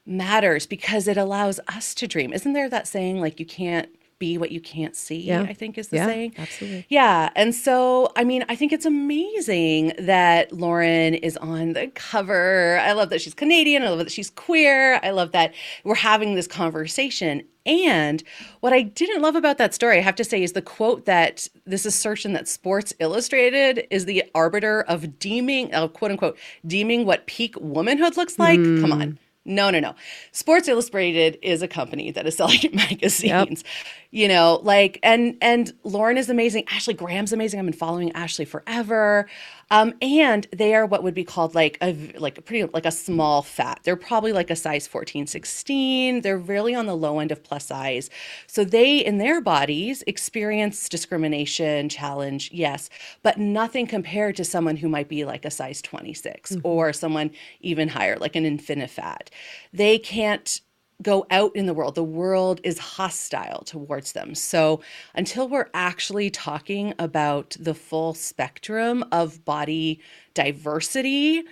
matters 0.05 0.65
because 0.65 1.07
it 1.07 1.17
allows 1.17 1.59
us 1.67 1.93
to 1.95 2.07
dream. 2.07 2.33
Isn't 2.33 2.53
there 2.53 2.69
that 2.69 2.87
saying 2.87 3.19
like 3.19 3.39
you 3.39 3.45
can't 3.45 3.89
be 4.19 4.37
what 4.37 4.51
you 4.51 4.59
can't 4.59 4.95
see, 4.95 5.19
yeah. 5.19 5.41
I 5.41 5.53
think 5.53 5.77
is 5.77 5.89
the 5.89 5.97
yeah, 5.97 6.05
saying. 6.05 6.33
Absolutely. 6.37 6.85
Yeah. 6.89 7.29
And 7.35 7.53
so, 7.53 8.11
I 8.15 8.23
mean, 8.23 8.45
I 8.49 8.55
think 8.55 8.73
it's 8.73 8.85
amazing 8.85 9.93
that 9.99 10.51
Lauren 10.51 11.13
is 11.13 11.37
on 11.37 11.73
the 11.73 11.87
cover. 11.95 12.79
I 12.81 12.93
love 12.93 13.09
that 13.09 13.21
she's 13.21 13.33
Canadian. 13.33 13.83
I 13.83 13.89
love 13.89 13.99
that 13.99 14.11
she's 14.11 14.29
queer. 14.29 14.99
I 15.03 15.11
love 15.11 15.31
that 15.31 15.53
we're 15.83 15.95
having 15.95 16.35
this 16.35 16.47
conversation. 16.47 17.43
And 17.65 18.23
what 18.61 18.71
I 18.71 18.81
didn't 18.81 19.21
love 19.21 19.35
about 19.35 19.57
that 19.57 19.73
story, 19.73 19.97
I 19.97 20.01
have 20.01 20.15
to 20.15 20.23
say, 20.23 20.41
is 20.41 20.53
the 20.53 20.61
quote 20.61 21.05
that 21.05 21.47
this 21.65 21.85
assertion 21.85 22.31
that 22.33 22.47
Sports 22.47 22.93
Illustrated 22.99 23.85
is 23.91 24.05
the 24.05 24.23
arbiter 24.33 24.83
of 24.83 25.19
deeming, 25.19 25.73
uh, 25.73 25.89
quote 25.89 26.11
unquote, 26.11 26.37
deeming 26.65 27.05
what 27.05 27.27
peak 27.27 27.55
womanhood 27.59 28.15
looks 28.15 28.39
like. 28.39 28.59
Mm. 28.59 28.81
Come 28.81 28.93
on 28.93 29.19
no, 29.47 29.69
no, 29.69 29.79
no. 29.79 29.95
Sports 30.33 30.67
Illustrated 30.67 31.39
is 31.41 31.61
a 31.61 31.67
company 31.67 32.11
that 32.11 32.27
is 32.27 32.35
selling 32.37 32.59
magazines. 32.73 33.63
Yep. 33.63 33.73
You 34.11 34.27
know, 34.27 34.59
like 34.63 34.99
and 35.03 35.37
and 35.41 35.73
Lauren 35.83 36.17
is 36.17 36.29
amazing. 36.29 36.65
Ashley 36.69 36.93
Graham's 36.93 37.33
amazing. 37.33 37.59
I've 37.59 37.65
been 37.65 37.73
following 37.73 38.11
Ashley 38.13 38.45
forever. 38.45 39.27
Um, 39.69 39.95
and 40.01 40.47
they 40.55 40.73
are 40.75 40.85
what 40.85 41.03
would 41.03 41.13
be 41.13 41.25
called 41.25 41.53
like 41.53 41.77
a 41.81 41.93
like 42.17 42.37
a 42.37 42.41
pretty 42.41 42.69
like 42.73 42.85
a 42.85 42.91
small 42.91 43.41
fat. 43.41 43.81
They're 43.83 43.97
probably 43.97 44.31
like 44.31 44.49
a 44.49 44.55
size 44.55 44.87
14, 44.87 45.27
16. 45.27 46.21
They're 46.21 46.37
really 46.37 46.73
on 46.73 46.85
the 46.85 46.95
low 46.95 47.19
end 47.19 47.31
of 47.31 47.43
plus 47.43 47.65
size. 47.65 48.09
So 48.47 48.63
they 48.63 48.97
in 48.97 49.17
their 49.17 49.41
bodies 49.41 50.03
experience 50.07 50.87
discrimination, 50.87 51.89
challenge, 51.89 52.49
yes, 52.53 52.89
but 53.23 53.37
nothing 53.37 53.87
compared 53.87 54.37
to 54.37 54.45
someone 54.45 54.77
who 54.77 54.87
might 54.87 55.09
be 55.09 55.25
like 55.25 55.43
a 55.43 55.51
size 55.51 55.81
26 55.81 56.53
mm-hmm. 56.53 56.67
or 56.67 56.93
someone 56.93 57.31
even 57.59 57.89
higher, 57.89 58.17
like 58.17 58.37
an 58.37 58.45
infinifat. 58.45 59.27
They 59.73 59.99
can't 59.99 60.61
go 61.01 61.25
out 61.29 61.55
in 61.55 61.65
the 61.65 61.73
world. 61.73 61.95
The 61.95 62.03
world 62.03 62.59
is 62.63 62.79
hostile 62.79 63.63
towards 63.65 64.13
them. 64.13 64.33
So 64.33 64.81
until 65.13 65.47
we're 65.47 65.69
actually 65.73 66.29
talking 66.29 66.93
about 66.97 67.55
the 67.59 67.73
full 67.73 68.13
spectrum 68.13 69.05
of 69.11 69.45
body 69.45 69.99
diversity, 70.33 71.43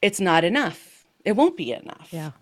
it's 0.00 0.20
not 0.20 0.44
enough. 0.44 1.04
It 1.24 1.32
won't 1.32 1.56
be 1.56 1.72
enough. 1.72 2.08
Yeah. 2.10 2.32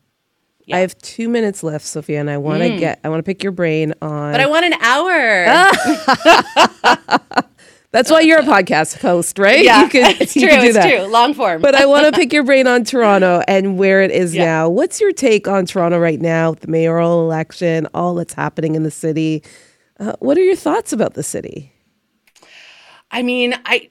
Yeah. 0.64 0.76
I 0.76 0.80
have 0.80 0.96
two 0.98 1.28
minutes 1.28 1.64
left, 1.64 1.84
Sophia, 1.84 2.20
and 2.20 2.30
I 2.30 2.38
want 2.38 2.62
to 2.62 2.68
mm. 2.68 2.78
get, 2.78 3.00
I 3.02 3.08
want 3.08 3.18
to 3.18 3.24
pick 3.24 3.42
your 3.42 3.50
brain 3.50 3.94
on. 4.00 4.32
But 4.32 4.40
I 4.40 4.46
want 4.46 4.64
an 4.64 4.74
hour. 4.80 5.46
That's 7.92 8.10
why 8.10 8.20
you're 8.20 8.40
a 8.40 8.42
podcast 8.56 8.98
host, 9.00 9.38
right? 9.38 9.62
Yeah, 9.62 9.84
you 9.84 9.88
can, 9.88 10.16
it's 10.20 10.32
true. 10.32 10.42
It's 10.44 10.74
that. 10.74 10.90
true. 10.90 11.06
Long 11.06 11.34
form. 11.34 11.62
but 11.62 11.74
I 11.74 11.86
want 11.86 12.06
to 12.06 12.12
pick 12.18 12.32
your 12.32 12.42
brain 12.42 12.66
on 12.66 12.84
Toronto 12.84 13.42
and 13.46 13.78
where 13.78 14.02
it 14.02 14.10
is 14.10 14.34
yeah. 14.34 14.44
now. 14.44 14.68
What's 14.68 15.00
your 15.00 15.12
take 15.12 15.46
on 15.46 15.66
Toronto 15.66 15.98
right 15.98 16.20
now? 16.20 16.54
The 16.54 16.68
mayoral 16.68 17.22
election, 17.22 17.86
all 17.94 18.14
that's 18.14 18.34
happening 18.34 18.74
in 18.74 18.82
the 18.82 18.90
city. 18.90 19.42
Uh, 20.00 20.14
what 20.18 20.36
are 20.36 20.42
your 20.42 20.56
thoughts 20.56 20.92
about 20.92 21.14
the 21.14 21.22
city? 21.22 21.71
I 23.14 23.22
mean, 23.22 23.54
I 23.66 23.90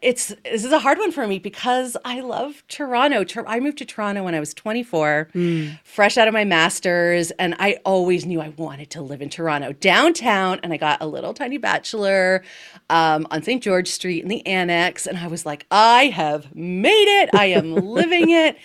it's 0.00 0.28
this 0.44 0.64
is 0.64 0.70
a 0.70 0.78
hard 0.78 0.98
one 0.98 1.10
for 1.10 1.26
me 1.26 1.40
because 1.40 1.96
I 2.04 2.20
love 2.20 2.62
Toronto. 2.68 3.24
I 3.44 3.58
moved 3.58 3.78
to 3.78 3.84
Toronto 3.84 4.22
when 4.22 4.36
I 4.36 4.40
was 4.40 4.54
24, 4.54 5.30
mm. 5.34 5.78
fresh 5.82 6.16
out 6.16 6.28
of 6.28 6.34
my 6.34 6.44
masters, 6.44 7.32
and 7.32 7.56
I 7.58 7.80
always 7.84 8.24
knew 8.24 8.40
I 8.40 8.50
wanted 8.50 8.90
to 8.90 9.02
live 9.02 9.20
in 9.20 9.30
Toronto 9.30 9.72
downtown. 9.72 10.60
And 10.62 10.72
I 10.72 10.76
got 10.76 11.02
a 11.02 11.06
little 11.06 11.34
tiny 11.34 11.58
bachelor 11.58 12.44
um, 12.88 13.26
on 13.32 13.42
St. 13.42 13.60
George 13.60 13.88
Street 13.88 14.22
in 14.22 14.28
the 14.28 14.46
annex, 14.46 15.06
and 15.06 15.18
I 15.18 15.26
was 15.26 15.44
like, 15.44 15.66
I 15.72 16.06
have 16.06 16.54
made 16.54 17.22
it. 17.22 17.30
I 17.34 17.46
am 17.46 17.74
living 17.74 18.30
it. 18.30 18.56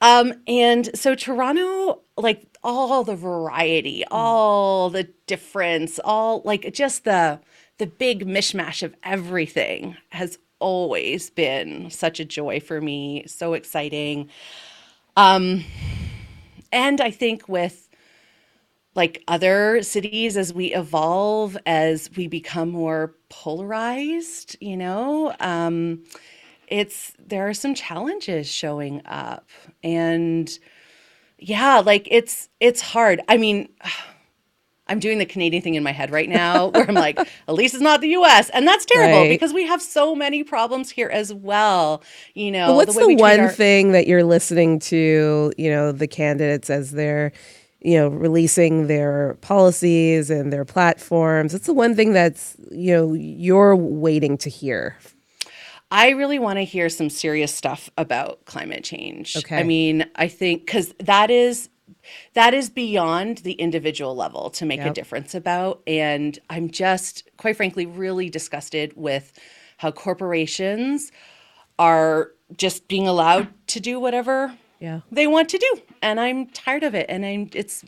Um, 0.00 0.32
and 0.48 0.90
so 0.98 1.14
Toronto, 1.14 2.00
like 2.16 2.46
all 2.64 3.04
the 3.04 3.14
variety, 3.14 4.00
mm. 4.00 4.08
all 4.10 4.90
the 4.90 5.04
difference, 5.28 6.00
all 6.00 6.42
like 6.44 6.72
just 6.72 7.04
the 7.04 7.38
the 7.80 7.86
big 7.86 8.26
mishmash 8.26 8.82
of 8.82 8.94
everything 9.02 9.96
has 10.10 10.38
always 10.58 11.30
been 11.30 11.90
such 11.90 12.20
a 12.20 12.26
joy 12.26 12.60
for 12.60 12.78
me, 12.78 13.24
so 13.26 13.54
exciting. 13.54 14.28
Um, 15.16 15.64
and 16.70 17.00
I 17.00 17.10
think 17.10 17.48
with 17.48 17.88
like 18.94 19.24
other 19.26 19.82
cities, 19.82 20.36
as 20.36 20.52
we 20.52 20.74
evolve, 20.74 21.56
as 21.64 22.10
we 22.16 22.26
become 22.26 22.68
more 22.68 23.14
polarized, 23.30 24.56
you 24.60 24.76
know, 24.76 25.34
um, 25.40 26.04
it's 26.68 27.14
there 27.18 27.48
are 27.48 27.54
some 27.54 27.74
challenges 27.74 28.46
showing 28.46 29.00
up, 29.06 29.48
and 29.82 30.50
yeah, 31.38 31.78
like 31.78 32.06
it's 32.10 32.50
it's 32.60 32.82
hard. 32.82 33.22
I 33.26 33.38
mean. 33.38 33.70
I'm 34.90 34.98
doing 34.98 35.18
the 35.18 35.24
Canadian 35.24 35.62
thing 35.62 35.74
in 35.76 35.82
my 35.82 35.92
head 35.92 36.10
right 36.10 36.28
now 36.28 36.66
where 36.74 36.86
I'm 36.86 36.94
like, 36.94 37.18
at 37.18 37.54
least 37.54 37.74
it's 37.74 37.82
not 37.82 38.00
the 38.00 38.08
US. 38.08 38.50
And 38.50 38.66
that's 38.66 38.84
terrible 38.84 39.20
right. 39.20 39.28
because 39.28 39.54
we 39.54 39.64
have 39.66 39.80
so 39.80 40.14
many 40.14 40.44
problems 40.44 40.90
here 40.90 41.08
as 41.08 41.32
well. 41.32 42.02
You 42.34 42.50
know, 42.50 42.68
but 42.68 42.74
what's 42.74 42.94
the, 42.94 43.06
the 43.06 43.16
one 43.16 43.40
our- 43.40 43.48
thing 43.48 43.92
that 43.92 44.06
you're 44.06 44.24
listening 44.24 44.80
to, 44.80 45.52
you 45.56 45.70
know, 45.70 45.92
the 45.92 46.06
candidates 46.06 46.68
as 46.68 46.90
they're 46.90 47.32
you 47.82 47.96
know 47.96 48.08
releasing 48.08 48.88
their 48.88 49.38
policies 49.40 50.28
and 50.28 50.52
their 50.52 50.66
platforms 50.66 51.54
it's 51.54 51.64
the 51.64 51.72
one 51.72 51.94
thing 51.94 52.12
that's 52.12 52.54
you 52.70 52.94
know 52.94 53.14
you're 53.14 53.74
waiting 53.74 54.36
to 54.36 54.50
hear 54.50 54.98
I 55.90 56.10
really 56.10 56.38
want 56.38 56.58
to 56.58 56.64
hear 56.64 56.88
some 56.88 57.10
serious 57.10 57.52
stuff 57.52 57.90
about 57.98 58.44
climate 58.44 58.84
change. 58.84 59.36
Okay. 59.36 59.58
I 59.58 59.64
mean, 59.64 60.08
I 60.14 60.28
think 60.28 60.64
because 60.64 60.94
that 61.00 61.30
is 61.30 61.68
that 62.34 62.54
is 62.54 62.70
beyond 62.70 63.38
the 63.38 63.52
individual 63.52 64.14
level 64.14 64.50
to 64.50 64.66
make 64.66 64.80
yep. 64.80 64.90
a 64.90 64.94
difference 64.94 65.34
about. 65.34 65.82
And 65.86 66.38
I'm 66.48 66.70
just, 66.70 67.28
quite 67.36 67.56
frankly, 67.56 67.86
really 67.86 68.30
disgusted 68.30 68.92
with 68.96 69.32
how 69.78 69.90
corporations 69.90 71.10
are 71.78 72.32
just 72.56 72.88
being 72.88 73.08
allowed 73.08 73.48
to 73.68 73.80
do 73.80 73.98
whatever 73.98 74.56
yeah. 74.80 75.00
they 75.10 75.26
want 75.26 75.48
to 75.50 75.58
do. 75.58 75.82
And 76.02 76.20
I'm 76.20 76.46
tired 76.46 76.82
of 76.82 76.94
it. 76.94 77.06
And 77.08 77.24
I'm, 77.24 77.50
it's, 77.54 77.84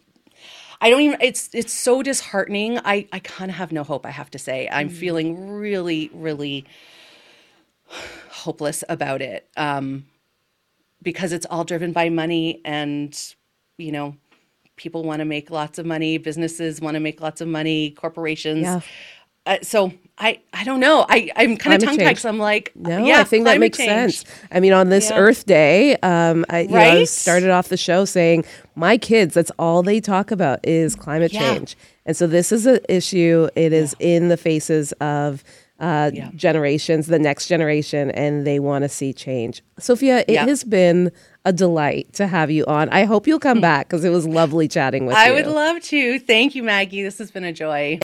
I 0.82 0.90
don't 0.90 1.00
even 1.02 1.18
it's 1.20 1.48
it's 1.52 1.72
so 1.72 2.02
disheartening. 2.02 2.80
I 2.80 3.06
I 3.12 3.20
kind 3.20 3.52
of 3.52 3.56
have 3.56 3.70
no 3.70 3.84
hope, 3.84 4.04
I 4.04 4.10
have 4.10 4.32
to 4.32 4.38
say. 4.38 4.68
I'm 4.70 4.88
mm 4.88 4.92
feeling 4.92 5.48
really 5.48 6.10
really 6.12 6.66
hopeless 8.30 8.82
about 8.88 9.22
it. 9.22 9.48
Um 9.56 10.06
because 11.00 11.32
it's 11.32 11.46
all 11.46 11.64
driven 11.64 11.92
by 11.92 12.08
money 12.08 12.60
and 12.64 13.16
you 13.78 13.92
know, 13.92 14.16
people 14.76 15.02
want 15.02 15.20
to 15.20 15.24
make 15.24 15.50
lots 15.50 15.78
of 15.78 15.86
money, 15.86 16.18
businesses 16.18 16.80
want 16.80 16.94
to 16.94 17.00
make 17.00 17.20
lots 17.20 17.40
of 17.40 17.48
money, 17.48 17.90
corporations. 17.90 18.62
Yeah. 18.62 18.80
Uh, 19.44 19.58
so 19.62 19.92
I, 20.18 20.40
I 20.52 20.62
don't 20.62 20.78
know. 20.78 21.04
I, 21.08 21.30
I'm 21.34 21.56
kind 21.56 21.82
of 21.82 21.88
tongue 21.88 21.98
tied 21.98 22.24
I'm 22.24 22.38
like, 22.38 22.70
no, 22.76 23.04
yeah, 23.04 23.20
I 23.20 23.24
think 23.24 23.44
that 23.46 23.58
makes 23.58 23.76
change. 23.76 24.18
sense. 24.18 24.40
I 24.52 24.60
mean, 24.60 24.72
on 24.72 24.88
this 24.88 25.10
yeah. 25.10 25.18
Earth 25.18 25.46
Day, 25.46 25.96
um, 25.96 26.44
I, 26.48 26.68
right? 26.70 26.94
know, 26.94 27.04
started 27.04 27.50
off 27.50 27.68
the 27.68 27.76
show 27.76 28.04
saying 28.04 28.44
my 28.76 28.96
kids, 28.96 29.34
that's 29.34 29.50
all 29.58 29.82
they 29.82 30.00
talk 30.00 30.30
about 30.30 30.60
is 30.64 30.94
climate 30.94 31.32
yeah. 31.32 31.54
change. 31.54 31.76
And 32.06 32.16
so 32.16 32.28
this 32.28 32.52
is 32.52 32.66
an 32.66 32.80
issue. 32.88 33.48
It 33.56 33.72
is 33.72 33.96
yeah. 33.98 34.06
in 34.08 34.28
the 34.28 34.36
faces 34.36 34.92
of 35.00 35.42
uh, 35.80 36.12
generations, 36.36 37.08
the 37.08 37.18
next 37.18 37.48
generation, 37.48 38.12
and 38.12 38.46
they 38.46 38.60
want 38.60 38.82
to 38.82 38.88
see 38.88 39.12
change. 39.12 39.64
Sophia, 39.78 40.24
it 40.28 40.38
has 40.38 40.62
been 40.62 41.10
a 41.44 41.52
delight 41.52 42.12
to 42.14 42.26
have 42.26 42.50
you 42.50 42.64
on. 42.66 42.88
I 42.90 43.04
hope 43.04 43.26
you'll 43.26 43.40
come 43.40 43.58
hmm. 43.58 43.62
back 43.62 43.88
because 43.88 44.04
it 44.04 44.10
was 44.10 44.26
lovely 44.26 44.68
chatting 44.68 45.06
with 45.06 45.16
I 45.16 45.26
you. 45.26 45.32
I 45.32 45.34
would 45.34 45.46
love 45.46 45.82
to. 45.84 46.18
Thank 46.18 46.54
you, 46.54 46.62
Maggie. 46.62 47.02
This 47.02 47.18
has 47.18 47.30
been 47.30 47.44
a 47.44 47.52
joy. 47.52 47.98